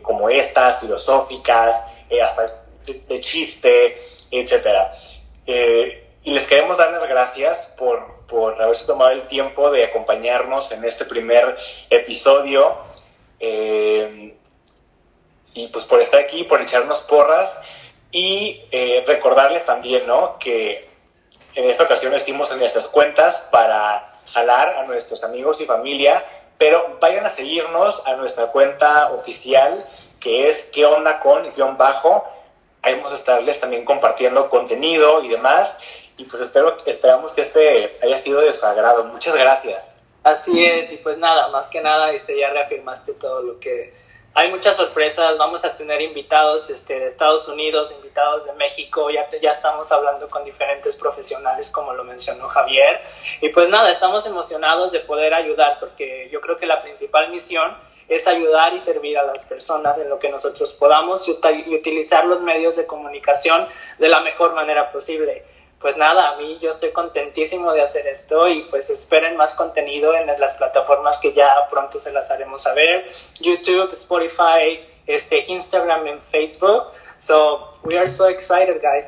como 0.03 0.31
estas, 0.31 0.81
filosóficas, 0.81 1.77
hasta 2.23 2.63
de, 2.87 2.95
de, 3.09 3.21
chiste, 3.21 3.99
etcétera. 4.31 4.95
y 5.45 6.31
les 6.31 6.47
queremos 6.47 6.79
dar 6.79 6.93
las 6.93 7.07
gracias 7.09 7.75
por, 7.77 8.17
por 8.27 8.61
haberse 8.61 8.85
tomado 8.87 9.11
el 9.11 9.27
tiempo 9.27 9.71
de 9.71 9.85
acompañarnos 9.85 10.71
en 10.73 10.85
este 10.85 11.05
primer 11.05 11.57
episodio. 11.91 12.79
Eh, 13.41 14.35
y 15.55 15.69
pues 15.69 15.85
por 15.85 16.01
estar 16.01 16.21
aquí, 16.21 16.45
por 16.45 16.61
echarnos 16.61 16.99
porras 17.01 17.59
y 18.11 18.63
eh, 18.71 19.05
recordarles 19.07 19.65
también, 19.65 20.07
¿no? 20.07 20.39
Que 20.39 20.89
en 21.57 21.69
esta 21.71 21.85
ocasión 21.85 22.15
estuvimos 22.15 22.51
en 22.53 22.59
nuestras 22.59 22.87
cuentas 22.87 23.49
para 23.51 24.21
jalar 24.33 24.77
a 24.77 24.85
nuestros 24.85 25.25
amigos 25.25 25.61
y 25.61 25.65
familia, 25.65 26.23
pero 26.59 26.99
vayan 27.01 27.25
a 27.25 27.31
seguirnos 27.31 28.03
a 28.07 28.15
nuestra 28.17 28.49
cuenta 28.49 29.11
oficial 29.13 29.87
que 30.21 30.49
es 30.49 30.65
qué 30.73 30.85
onda 30.85 31.21
con 31.21 31.55
guion 31.55 31.77
bajo. 31.77 32.27
Ahí 32.83 32.95
vamos 32.97 33.13
a 33.13 33.15
estarles 33.15 33.59
también 33.59 33.85
compartiendo 33.85 34.51
contenido 34.51 35.23
y 35.23 35.29
demás. 35.29 35.77
Y 36.19 36.25
pues 36.25 36.43
espero, 36.43 36.77
esperamos 36.87 37.33
que 37.33 37.41
este 37.41 37.99
haya 38.03 38.17
sido 38.19 38.43
de 38.43 38.53
su 38.53 38.65
agrado. 38.67 39.05
Muchas 39.05 39.35
gracias. 39.35 39.95
Así 40.25 40.65
es, 40.65 40.93
y 40.93 40.97
pues 40.97 41.17
nada, 41.19 41.49
más 41.49 41.67
que 41.67 41.81
nada, 41.81 42.11
este, 42.13 42.39
ya 42.39 42.51
reafirmaste 42.51 43.13
todo 43.15 43.43
lo 43.43 43.61
que... 43.61 43.95
Hay 44.39 44.51
muchas 44.51 44.77
sorpresas, 44.77 45.39
vamos 45.39 45.65
a 45.65 45.75
tener 45.79 46.03
invitados 46.03 46.69
este, 46.69 47.01
de 47.01 47.07
Estados 47.07 47.49
Unidos, 47.49 47.91
invitados 47.91 48.45
de 48.45 48.53
México, 48.53 49.09
ya, 49.09 49.27
ya 49.41 49.53
estamos 49.53 49.91
hablando 49.91 50.29
con 50.29 50.45
diferentes 50.45 50.95
profesionales, 50.95 51.71
como 51.71 51.95
lo 51.95 52.05
mencionó 52.05 52.47
Javier. 52.49 53.01
Y 53.41 53.49
pues 53.49 53.71
nada, 53.71 53.91
estamos 53.91 54.27
emocionados 54.27 54.93
de 54.93 55.01
poder 55.01 55.33
ayudar, 55.33 55.79
porque 55.81 56.29
yo 56.31 56.43
creo 56.43 56.59
que 56.59 56.67
la 56.67 56.83
principal 56.83 57.31
misión 57.31 57.79
es 58.09 58.27
ayudar 58.27 58.75
y 58.75 58.81
servir 58.81 59.17
a 59.17 59.23
las 59.23 59.43
personas 59.47 59.97
en 59.97 60.11
lo 60.11 60.19
que 60.19 60.29
nosotros 60.29 60.75
podamos 60.75 61.27
y 61.27 61.75
utilizar 61.75 62.27
los 62.27 62.43
medios 62.43 62.77
de 62.77 62.85
comunicación 62.85 63.67
de 63.99 64.09
la 64.11 64.21
mejor 64.21 64.55
manera 64.55 64.93
posible 64.93 65.45
pues 65.81 65.97
nada, 65.97 66.31
a 66.31 66.37
mí 66.37 66.59
yo 66.61 66.71
estoy 66.71 66.93
contentísimo 66.93 67.73
de 67.73 67.83
hacer 67.83 68.07
esto 68.07 68.49
y 68.49 68.63
pues 68.65 68.89
esperen 68.91 69.37
más 69.37 69.55
contenido 69.55 70.15
en 70.15 70.27
las 70.27 70.55
plataformas 70.55 71.19
que 71.19 71.33
ya 71.33 71.69
pronto 71.71 71.99
se 71.99 72.11
las 72.11 72.31
haremos 72.31 72.63
saber, 72.63 73.11
YouTube, 73.39 73.93
Spotify, 73.93 74.81
este, 75.07 75.45
Instagram 75.49 76.07
and 76.07 76.23
Facebook. 76.31 76.93
So 77.19 77.79
we 77.83 77.97
are 77.99 78.09
so 78.09 78.29
excited, 78.29 78.81
guys. 78.81 79.07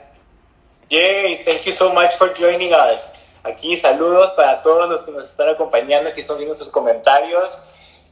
Yay, 0.90 1.42
thank 1.44 1.64
you 1.64 1.72
so 1.72 1.92
much 1.92 2.16
for 2.16 2.32
joining 2.34 2.72
us. 2.72 3.10
Aquí 3.42 3.76
saludos 3.76 4.30
para 4.32 4.62
todos 4.62 4.88
los 4.88 5.02
que 5.02 5.10
nos 5.10 5.24
están 5.24 5.48
acompañando, 5.48 6.10
aquí 6.10 6.20
están 6.20 6.36
viendo 6.36 6.56
sus 6.56 6.70
comentarios. 6.70 7.62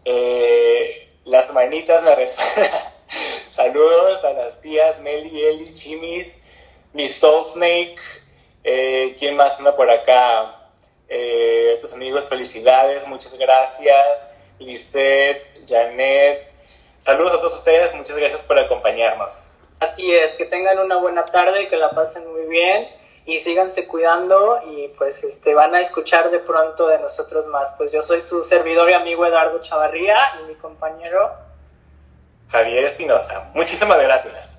Eh, 0.05 1.09
las 1.25 1.53
manitas, 1.53 2.03
la 2.05 2.17
saludos 3.49 4.25
a 4.25 4.33
las 4.33 4.61
tías 4.61 5.01
Meli, 5.01 5.43
Eli, 5.43 5.73
Chimis, 5.73 6.41
mi 6.93 7.09
Soul 7.09 7.43
Snake, 7.43 7.97
eh, 8.69 9.15
¿Quién 9.17 9.37
más 9.37 9.57
anda 9.59 9.77
por 9.77 9.89
acá? 9.89 10.71
Eh, 11.09 11.79
tus 11.81 11.93
amigos, 11.93 12.29
felicidades, 12.29 13.07
muchas 13.07 13.33
gracias. 13.39 14.29
Lisette, 14.59 15.63
Janet. 15.65 16.51
Saludos 16.99 17.35
a 17.35 17.39
todos 17.39 17.55
ustedes, 17.55 17.95
muchas 17.95 18.19
gracias 18.19 18.41
por 18.41 18.59
acompañarnos. 18.59 19.61
Así 19.79 20.13
es, 20.13 20.35
que 20.35 20.47
tengan 20.47 20.81
una 20.81 20.97
buena 20.97 21.25
tarde, 21.25 21.69
que 21.69 21.77
la 21.77 21.91
pasen 21.91 22.27
muy 22.33 22.47
bien 22.47 22.89
y 23.25 23.39
síganse 23.39 23.87
cuidando 23.87 24.61
y 24.67 24.89
pues 24.99 25.23
este 25.23 25.55
van 25.55 25.75
a 25.77 25.81
escuchar 25.81 26.31
de 26.31 26.41
pronto 26.41 26.89
de 26.89 26.99
nosotros 26.99 27.47
más. 27.47 27.73
Pues 27.77 27.93
yo 27.93 28.03
soy 28.03 28.21
su 28.21 28.43
servidor 28.43 28.91
y 28.91 28.95
amigo 28.95 29.27
Eduardo 29.27 29.61
Chavarría 29.61 30.17
y 30.41 30.49
mi 30.49 30.55
compañero 30.57 31.33
Javier 32.49 32.85
Espinosa. 32.85 33.49
Muchísimas 33.55 34.01
gracias. 34.01 34.56